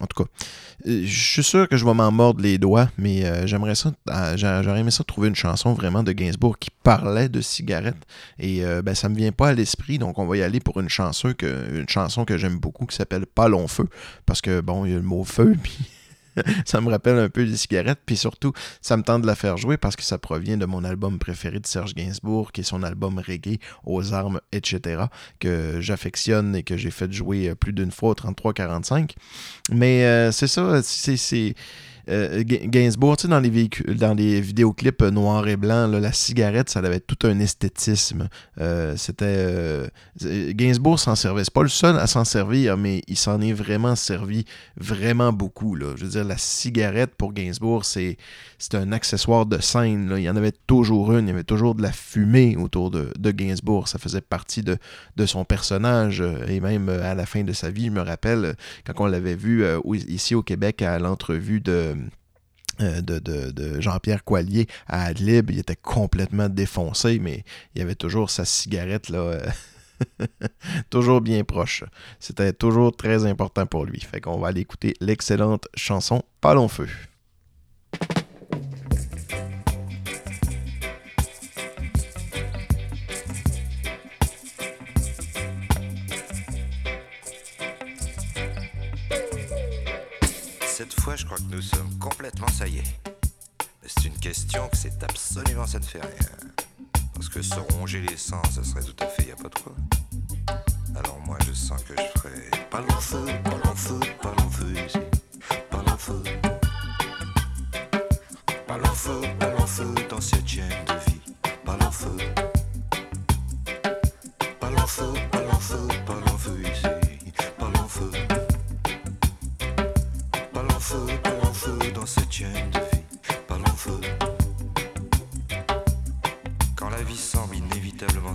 en 0.00 0.06
tout 0.06 0.24
cas, 0.24 0.30
je 0.84 1.06
suis 1.06 1.42
sûr 1.42 1.68
que 1.68 1.76
je 1.76 1.84
vais 1.84 1.94
m'en 1.94 2.10
mordre 2.10 2.40
les 2.42 2.58
doigts, 2.58 2.88
mais 2.98 3.46
j'aimerais 3.46 3.74
ça, 3.74 3.85
euh, 4.10 4.36
j'a- 4.36 4.62
j'aurais 4.62 4.80
aimé 4.80 4.90
ça 4.90 5.04
trouver 5.04 5.28
une 5.28 5.34
chanson 5.34 5.74
vraiment 5.74 6.02
de 6.02 6.12
Gainsbourg 6.12 6.58
qui 6.58 6.70
parlait 6.82 7.28
de 7.28 7.40
cigarettes 7.40 7.96
et 8.38 8.64
euh, 8.64 8.82
ben, 8.82 8.94
ça 8.94 9.08
me 9.08 9.14
vient 9.16 9.32
pas 9.32 9.48
à 9.48 9.52
l'esprit, 9.52 9.98
donc 9.98 10.18
on 10.18 10.26
va 10.26 10.36
y 10.36 10.42
aller 10.42 10.60
pour 10.60 10.80
une 10.80 10.88
chanson 10.88 11.32
que, 11.32 11.78
une 11.78 11.88
chanson 11.88 12.24
que 12.24 12.36
j'aime 12.38 12.58
beaucoup 12.58 12.86
qui 12.86 12.96
s'appelle 12.96 13.26
Pas 13.26 13.48
long 13.48 13.68
feu, 13.68 13.88
parce 14.24 14.40
que 14.40 14.60
bon, 14.60 14.84
il 14.84 14.92
y 14.92 14.94
a 14.94 14.98
le 14.98 15.02
mot 15.02 15.24
feu, 15.24 15.54
puis 15.62 15.76
ça 16.66 16.82
me 16.82 16.90
rappelle 16.90 17.18
un 17.18 17.30
peu 17.30 17.46
des 17.46 17.56
cigarettes, 17.56 18.00
puis 18.04 18.16
surtout, 18.18 18.52
ça 18.82 18.98
me 18.98 19.02
tente 19.02 19.22
de 19.22 19.26
la 19.26 19.34
faire 19.34 19.56
jouer 19.56 19.78
parce 19.78 19.96
que 19.96 20.02
ça 20.02 20.18
provient 20.18 20.58
de 20.58 20.66
mon 20.66 20.84
album 20.84 21.18
préféré 21.18 21.60
de 21.60 21.66
Serge 21.66 21.94
Gainsbourg, 21.94 22.52
qui 22.52 22.60
est 22.60 22.64
son 22.64 22.82
album 22.82 23.18
reggae, 23.18 23.58
aux 23.84 24.12
armes, 24.12 24.40
etc., 24.52 25.04
que 25.38 25.80
j'affectionne 25.80 26.54
et 26.54 26.62
que 26.62 26.76
j'ai 26.76 26.90
fait 26.90 27.10
jouer 27.10 27.48
euh, 27.48 27.54
plus 27.54 27.72
d'une 27.72 27.90
fois 27.90 28.10
au 28.10 28.14
33-45. 28.14 29.12
Mais 29.70 30.04
euh, 30.04 30.30
c'est 30.30 30.46
ça, 30.46 30.82
c'est... 30.82 31.54
euh, 32.08 32.42
Ga- 32.44 32.66
Gainsbourg, 32.66 33.16
tu 33.16 33.22
sais, 33.22 33.28
dans 33.28 33.40
les 33.40 33.50
véhicules, 33.50 33.96
dans 33.96 34.14
les 34.14 34.40
vidéoclips 34.40 35.02
euh, 35.02 35.10
noirs 35.10 35.46
et 35.48 35.56
blancs, 35.56 35.90
là, 35.90 36.00
la 36.00 36.12
cigarette, 36.12 36.70
ça 36.70 36.80
avait 36.80 37.00
tout 37.00 37.26
un 37.26 37.40
esthétisme. 37.40 38.28
Euh, 38.60 38.94
c'était 38.96 39.88
Gainsbourg 40.54 40.98
s'en 40.98 41.14
servait. 41.14 41.44
C'est 41.44 41.52
pas 41.52 41.62
le 41.62 41.68
seul 41.68 41.98
à 41.98 42.06
s'en 42.06 42.24
servir, 42.24 42.76
mais 42.76 43.02
il 43.08 43.16
s'en 43.16 43.40
est 43.40 43.52
vraiment 43.52 43.96
servi 43.96 44.44
vraiment 44.76 45.32
beaucoup. 45.32 45.74
Là. 45.74 45.94
Je 45.96 46.04
veux 46.04 46.10
dire, 46.10 46.24
la 46.24 46.36
cigarette 46.36 47.14
pour 47.16 47.32
Gainsbourg, 47.32 47.84
c'est 47.84 48.16
un 48.74 48.92
accessoire 48.92 49.46
de 49.46 49.60
scène. 49.60 50.12
Il 50.16 50.22
y 50.22 50.30
en 50.30 50.36
avait 50.36 50.54
toujours 50.66 51.12
une, 51.12 51.26
il 51.26 51.30
y 51.30 51.32
avait 51.32 51.44
toujours 51.44 51.74
de 51.74 51.82
la 51.82 51.92
fumée 51.92 52.56
autour 52.56 52.90
de, 52.90 53.12
de 53.18 53.30
Gainsbourg. 53.30 53.88
Ça 53.88 53.98
faisait 53.98 54.20
partie 54.20 54.62
de, 54.62 54.76
de 55.16 55.26
son 55.26 55.44
personnage. 55.44 56.22
Et 56.48 56.60
même 56.60 56.88
à 56.88 57.14
la 57.14 57.26
fin 57.26 57.42
de 57.42 57.52
sa 57.52 57.70
vie, 57.70 57.86
je 57.86 57.90
me 57.90 58.00
rappelle, 58.02 58.54
quand 58.86 58.94
on 58.98 59.06
l'avait 59.06 59.36
vu 59.36 59.64
ici 60.08 60.34
au 60.34 60.42
Québec 60.42 60.82
à 60.82 60.98
l'entrevue 60.98 61.60
de 61.60 61.95
de, 62.78 63.18
de- 63.18 63.80
Jean-Pierre 63.80 64.24
Coallier 64.24 64.66
à 64.86 65.04
Adlib, 65.04 65.50
il 65.50 65.58
était 65.58 65.76
complètement 65.76 66.48
défoncé, 66.48 67.18
mais 67.18 67.44
il 67.74 67.82
avait 67.82 67.94
toujours 67.94 68.30
sa 68.30 68.44
cigarette 68.44 69.08
là, 69.08 69.18
euh, 69.18 69.46
toujours 70.90 71.20
bien 71.20 71.42
proche. 71.44 71.84
C'était 72.20 72.52
toujours 72.52 72.94
très 72.96 73.24
important 73.26 73.66
pour 73.66 73.84
lui. 73.84 74.00
Fait 74.00 74.20
qu'on 74.20 74.38
va 74.38 74.48
aller 74.48 74.60
écouter 74.60 74.94
l'excellente 75.00 75.68
chanson 75.74 76.22
Pas 76.40 76.54
feu. 76.68 76.88
Je 91.16 91.24
crois 91.24 91.38
que 91.38 91.54
nous 91.54 91.62
sommes 91.62 91.98
complètement 91.98 92.48
ça 92.48 92.68
y 92.68 92.78
est. 92.78 93.00
Mais 93.82 93.88
c'est 93.88 94.04
une 94.04 94.18
question 94.18 94.68
que 94.68 94.76
c'est 94.76 95.02
absolument 95.02 95.66
ça 95.66 95.78
ne 95.78 95.84
fait 95.84 96.00
rien. 96.00 96.10
Parce 97.14 97.28
que 97.30 97.40
se 97.40 97.54
ronger 97.74 98.02
les 98.02 98.16
sens, 98.16 98.44
ça 98.50 98.62
serait 98.62 98.82
tout 98.82 99.02
à 99.02 99.06
fait 99.06 99.28
y 99.28 99.32
a 99.32 99.36
pas 99.36 99.48
de 99.48 99.54
quoi. 99.54 99.72
Alors 100.94 101.18
moi, 101.26 101.38
je 101.46 101.52
sens 101.52 101.82
que 101.82 101.94
je 101.96 102.20
ferai 102.20 102.50
pas 102.70 102.80
long 102.80 103.00
feu, 103.00 103.24
pas 103.44 103.56
long 103.64 103.74
feu, 103.74 104.00
pas 104.22 104.34
long 104.38 104.50
feu 104.50 104.74
ici. 104.86 104.98
Pas 105.70 105.82
long 105.82 105.96
feu. 105.96 106.22
Pas 108.66 108.78
long 108.78 108.94
feu, 108.94 109.20
pas 109.38 109.50
long 109.50 109.66
feu 109.66 109.94
dans 110.10 110.20
cette 110.20 110.46
chaîne 110.46 110.84
de 110.86 111.10
vie. 111.10 111.20
Pas 111.64 111.76
long 111.78 111.90
feu. 111.90 112.16
Pas 114.60 114.70
long 114.70 114.86
feu, 114.86 115.12
pas 115.30 115.42
long 115.42 115.60
feu, 115.60 115.88
pas 116.06 116.15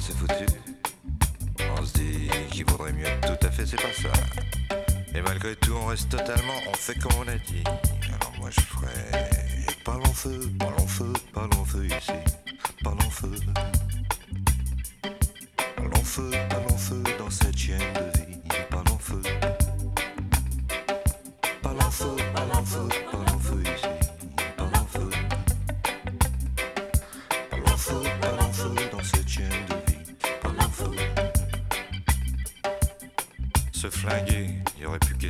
se 0.02 0.12
foutu, 0.14 0.46
on 1.78 1.86
se 1.86 1.94
dit 1.94 2.30
qu'il 2.52 2.66
vaudrait 2.66 2.94
mieux 2.94 3.06
tout 3.22 3.46
à 3.46 3.52
fait, 3.52 3.66
c'est 3.68 3.82
pas 3.82 3.94
ça. 3.94 4.10
Et 5.14 5.22
malgré 5.22 5.56
tout, 5.56 5.74
on 5.74 5.86
reste 5.86 6.10
totalement, 6.10 6.56
on 6.68 6.74
fait 6.74 6.98
comme 7.00 7.12
on 7.20 7.28
a 7.28 7.36
dit. 7.36 7.64
Alors 7.66 8.34
moi 8.40 8.50
je 8.50 8.62
ferais 8.62 9.30
pas 9.86 9.98
long 9.98 10.14
feu, 10.14 10.40
pas 10.58 10.72
long 10.78 10.88
feu, 10.88 11.14
pas 11.34 11.48
long 11.54 11.66
feu 11.66 11.86
ici. 11.86 12.12
Pas 12.84 12.92
long 12.92 13.10
feu. 13.12 13.32
Pas 15.76 15.84
long 15.84 16.04
feu, 16.04 16.32
pas 16.50 16.60
long 16.68 16.78
feu 16.78 17.04
dans 17.20 17.30
cette 17.30 17.51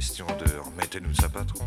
question 0.02 0.26
de 0.26 0.58
remettez-nous 0.58 1.14
sa 1.14 1.30
patron. 1.30 1.64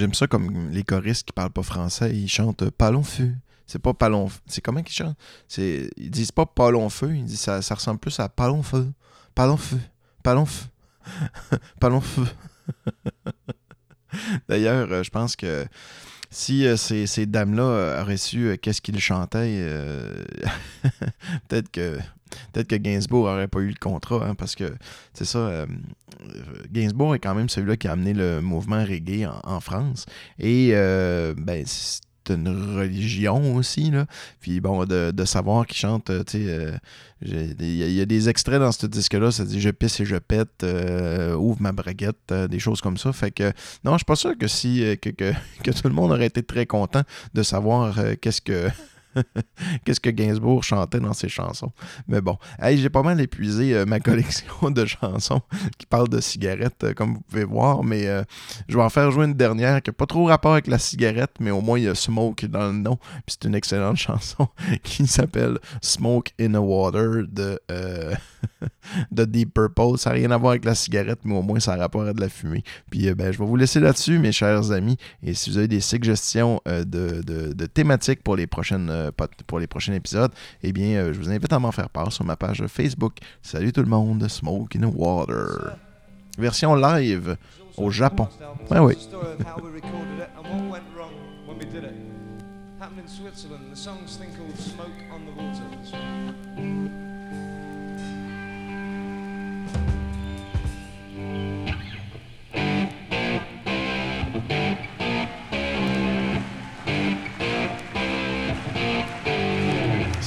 J'aime 0.00 0.14
ça 0.14 0.26
comme 0.26 0.70
les 0.70 0.82
choristes 0.82 1.26
qui 1.26 1.32
parlent 1.34 1.50
pas 1.50 1.62
français, 1.62 2.10
ils 2.16 2.26
chantent 2.26 2.62
euh, 2.62 2.70
Palon 2.70 3.02
feu. 3.02 3.32
C'est 3.66 3.78
pas 3.78 3.92
Palon 3.92 4.30
C'est 4.46 4.62
comment 4.62 4.82
qu'ils 4.82 4.94
chantent? 4.94 5.18
Ils 5.58 6.10
disent 6.10 6.32
pas 6.32 6.46
Palon 6.46 6.88
feu, 6.88 7.14
ils 7.14 7.26
disent 7.26 7.40
ça, 7.40 7.74
ressemble 7.74 8.00
plus 8.00 8.18
à 8.18 8.30
Palon 8.30 8.62
feu. 8.62 8.90
Palon 9.34 9.58
feu. 9.58 9.78
Palon 10.22 10.46
feu. 10.46 10.64
Palon 11.80 12.00
feu. 12.00 12.24
D'ailleurs, 14.48 14.90
euh, 14.90 15.02
je 15.02 15.10
pense 15.10 15.36
que 15.36 15.66
si 16.30 16.66
euh, 16.66 16.78
ces, 16.78 17.06
ces 17.06 17.26
dames-là 17.26 18.00
auraient 18.00 18.16
su 18.16 18.56
qu'est-ce 18.56 18.80
qu'ils 18.80 19.00
chantaient, 19.00 19.68
peut-être 21.48 21.70
que 21.70 21.98
peut-être 22.52 22.68
que 22.68 22.76
Gainsbourg 22.76 23.26
n'aurait 23.26 23.48
pas 23.48 23.60
eu 23.60 23.68
le 23.68 23.78
contrat, 23.80 24.26
hein, 24.26 24.34
parce 24.34 24.54
que 24.54 24.74
c'est 25.14 25.24
ça. 25.24 25.38
euh, 25.38 25.66
Gainsbourg 26.72 27.14
est 27.14 27.18
quand 27.18 27.34
même 27.34 27.48
celui-là 27.48 27.76
qui 27.76 27.88
a 27.88 27.92
amené 27.92 28.12
le 28.14 28.40
mouvement 28.40 28.84
reggae 28.84 29.26
en, 29.44 29.60
France. 29.60 30.06
Et 30.38 30.70
euh, 30.74 31.34
ben, 31.36 31.64
c'est 31.66 32.00
une 32.30 32.48
religion 32.76 33.56
aussi. 33.56 33.90
Là. 33.90 34.06
Puis 34.40 34.60
bon, 34.60 34.84
de, 34.84 35.24
savoir 35.24 35.66
qu'il 35.66 35.76
chante, 35.76 36.10
euh, 36.10 36.22
tu 36.24 36.44
sais, 36.44 36.48
euh, 36.48 36.72
il 37.22 37.76
y, 37.76 37.82
a- 37.82 37.86
il 37.86 37.92
y 37.94 38.00
a 38.00 38.06
des 38.06 38.28
extraits 38.28 38.60
dans 38.60 38.72
ce 38.72 38.86
disque-là, 38.86 39.30
ça 39.30 39.44
dit 39.44 39.60
Je 39.60 39.70
pisse 39.70 40.00
et 40.00 40.04
je 40.04 40.16
pète, 40.16 40.62
euh, 40.62 41.34
ouvre 41.34 41.60
ma 41.60 41.72
braguette, 41.72 42.16
euh, 42.30 42.48
des 42.48 42.58
choses 42.58 42.80
comme 42.80 42.96
ça. 42.96 43.12
Fait 43.12 43.30
que 43.30 43.52
non, 43.84 43.92
je 43.92 43.98
suis 43.98 44.04
pas 44.04 44.16
sûr 44.16 44.36
que 44.38 44.46
si 44.46 44.84
euh, 44.84 44.96
que, 44.96 45.10
que, 45.10 45.32
que 45.64 45.70
tout 45.70 45.88
le 45.88 45.94
monde 45.94 46.12
aurait 46.12 46.26
été 46.26 46.42
très 46.42 46.66
content 46.66 47.02
de 47.34 47.42
savoir 47.42 47.98
euh, 47.98 48.14
qu'est-ce 48.20 48.40
que. 48.40 48.68
Qu'est-ce 49.84 50.00
que 50.00 50.10
Gainsbourg 50.10 50.62
chantait 50.62 51.00
dans 51.00 51.12
ses 51.12 51.28
chansons? 51.28 51.72
Mais 52.08 52.20
bon, 52.20 52.38
hey, 52.60 52.78
j'ai 52.78 52.90
pas 52.90 53.02
mal 53.02 53.20
épuisé 53.20 53.74
euh, 53.74 53.86
ma 53.86 54.00
collection 54.00 54.70
de 54.70 54.84
chansons 54.86 55.42
qui 55.78 55.86
parlent 55.86 56.08
de 56.08 56.20
cigarettes, 56.20 56.84
euh, 56.84 56.94
comme 56.94 57.14
vous 57.14 57.20
pouvez 57.28 57.44
voir, 57.44 57.82
mais 57.82 58.06
euh, 58.06 58.22
je 58.68 58.76
vais 58.76 58.82
en 58.82 58.90
faire 58.90 59.10
jouer 59.10 59.26
une 59.26 59.34
dernière 59.34 59.82
qui 59.82 59.90
n'a 59.90 59.94
pas 59.94 60.06
trop 60.06 60.24
rapport 60.26 60.52
avec 60.52 60.66
la 60.66 60.78
cigarette, 60.78 61.32
mais 61.40 61.50
au 61.50 61.60
moins 61.60 61.78
il 61.78 61.84
y 61.84 61.88
a 61.88 61.94
Smoke 61.94 62.46
dans 62.46 62.68
le 62.68 62.78
nom. 62.78 62.96
Puis 63.26 63.36
c'est 63.40 63.44
une 63.48 63.54
excellente 63.54 63.96
chanson 63.98 64.48
qui 64.82 65.06
s'appelle 65.06 65.58
Smoke 65.82 66.30
in 66.40 66.52
the 66.52 66.56
Water 66.56 67.24
de, 67.28 67.60
de 69.10 69.24
Deep 69.24 69.54
Purple. 69.54 69.98
Ça 69.98 70.10
n'a 70.10 70.16
rien 70.16 70.30
à 70.30 70.36
voir 70.36 70.52
avec 70.52 70.64
la 70.64 70.74
cigarette, 70.74 71.20
mais 71.24 71.34
au 71.34 71.42
moins 71.42 71.60
ça 71.60 71.74
a 71.74 71.76
rapport 71.76 72.02
à 72.02 72.12
de 72.12 72.20
la 72.20 72.28
fumée. 72.28 72.62
Puis 72.90 73.12
ben, 73.14 73.32
je 73.32 73.38
vais 73.38 73.44
vous 73.44 73.56
laisser 73.56 73.80
là-dessus, 73.80 74.18
mes 74.18 74.32
chers 74.32 74.72
amis. 74.72 74.96
Et 75.22 75.34
si 75.34 75.50
vous 75.50 75.58
avez 75.58 75.68
des 75.68 75.80
suggestions 75.80 76.60
de- 76.66 77.22
de 77.22 77.66
thématiques 77.66 78.22
pour 78.22 78.36
les, 78.36 78.46
prochaines, 78.46 78.90
euh, 79.08 79.10
pour 79.46 79.58
les 79.58 79.66
prochains 79.66 79.92
épisodes, 79.92 80.32
eh 80.62 80.72
bien, 80.72 80.96
euh, 80.96 81.12
je 81.12 81.18
vous 81.18 81.30
invite 81.30 81.52
à 81.52 81.58
m'en 81.58 81.72
faire 81.72 81.88
part 81.88 82.12
sur 82.12 82.24
ma 82.24 82.36
page 82.36 82.64
Facebook. 82.66 83.18
Salut 83.42 83.72
tout 83.72 83.82
le 83.82 83.88
monde, 83.88 84.26
Smoke 84.28 84.76
in 84.76 84.80
the 84.80 84.94
Water. 84.94 85.76
Version 86.38 86.74
live 86.74 87.36
au 87.76 87.90
Japon. 87.90 88.28
Ouais, 88.70 88.78
oui. 88.78 88.96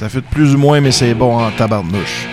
Ça 0.04 0.10
fait 0.10 0.20
plus 0.22 0.54
ou 0.54 0.58
moins, 0.58 0.82
mais 0.82 0.92
c'est 0.92 1.14
bon 1.14 1.38
en 1.38 1.50
tabarnouche. 1.52 2.28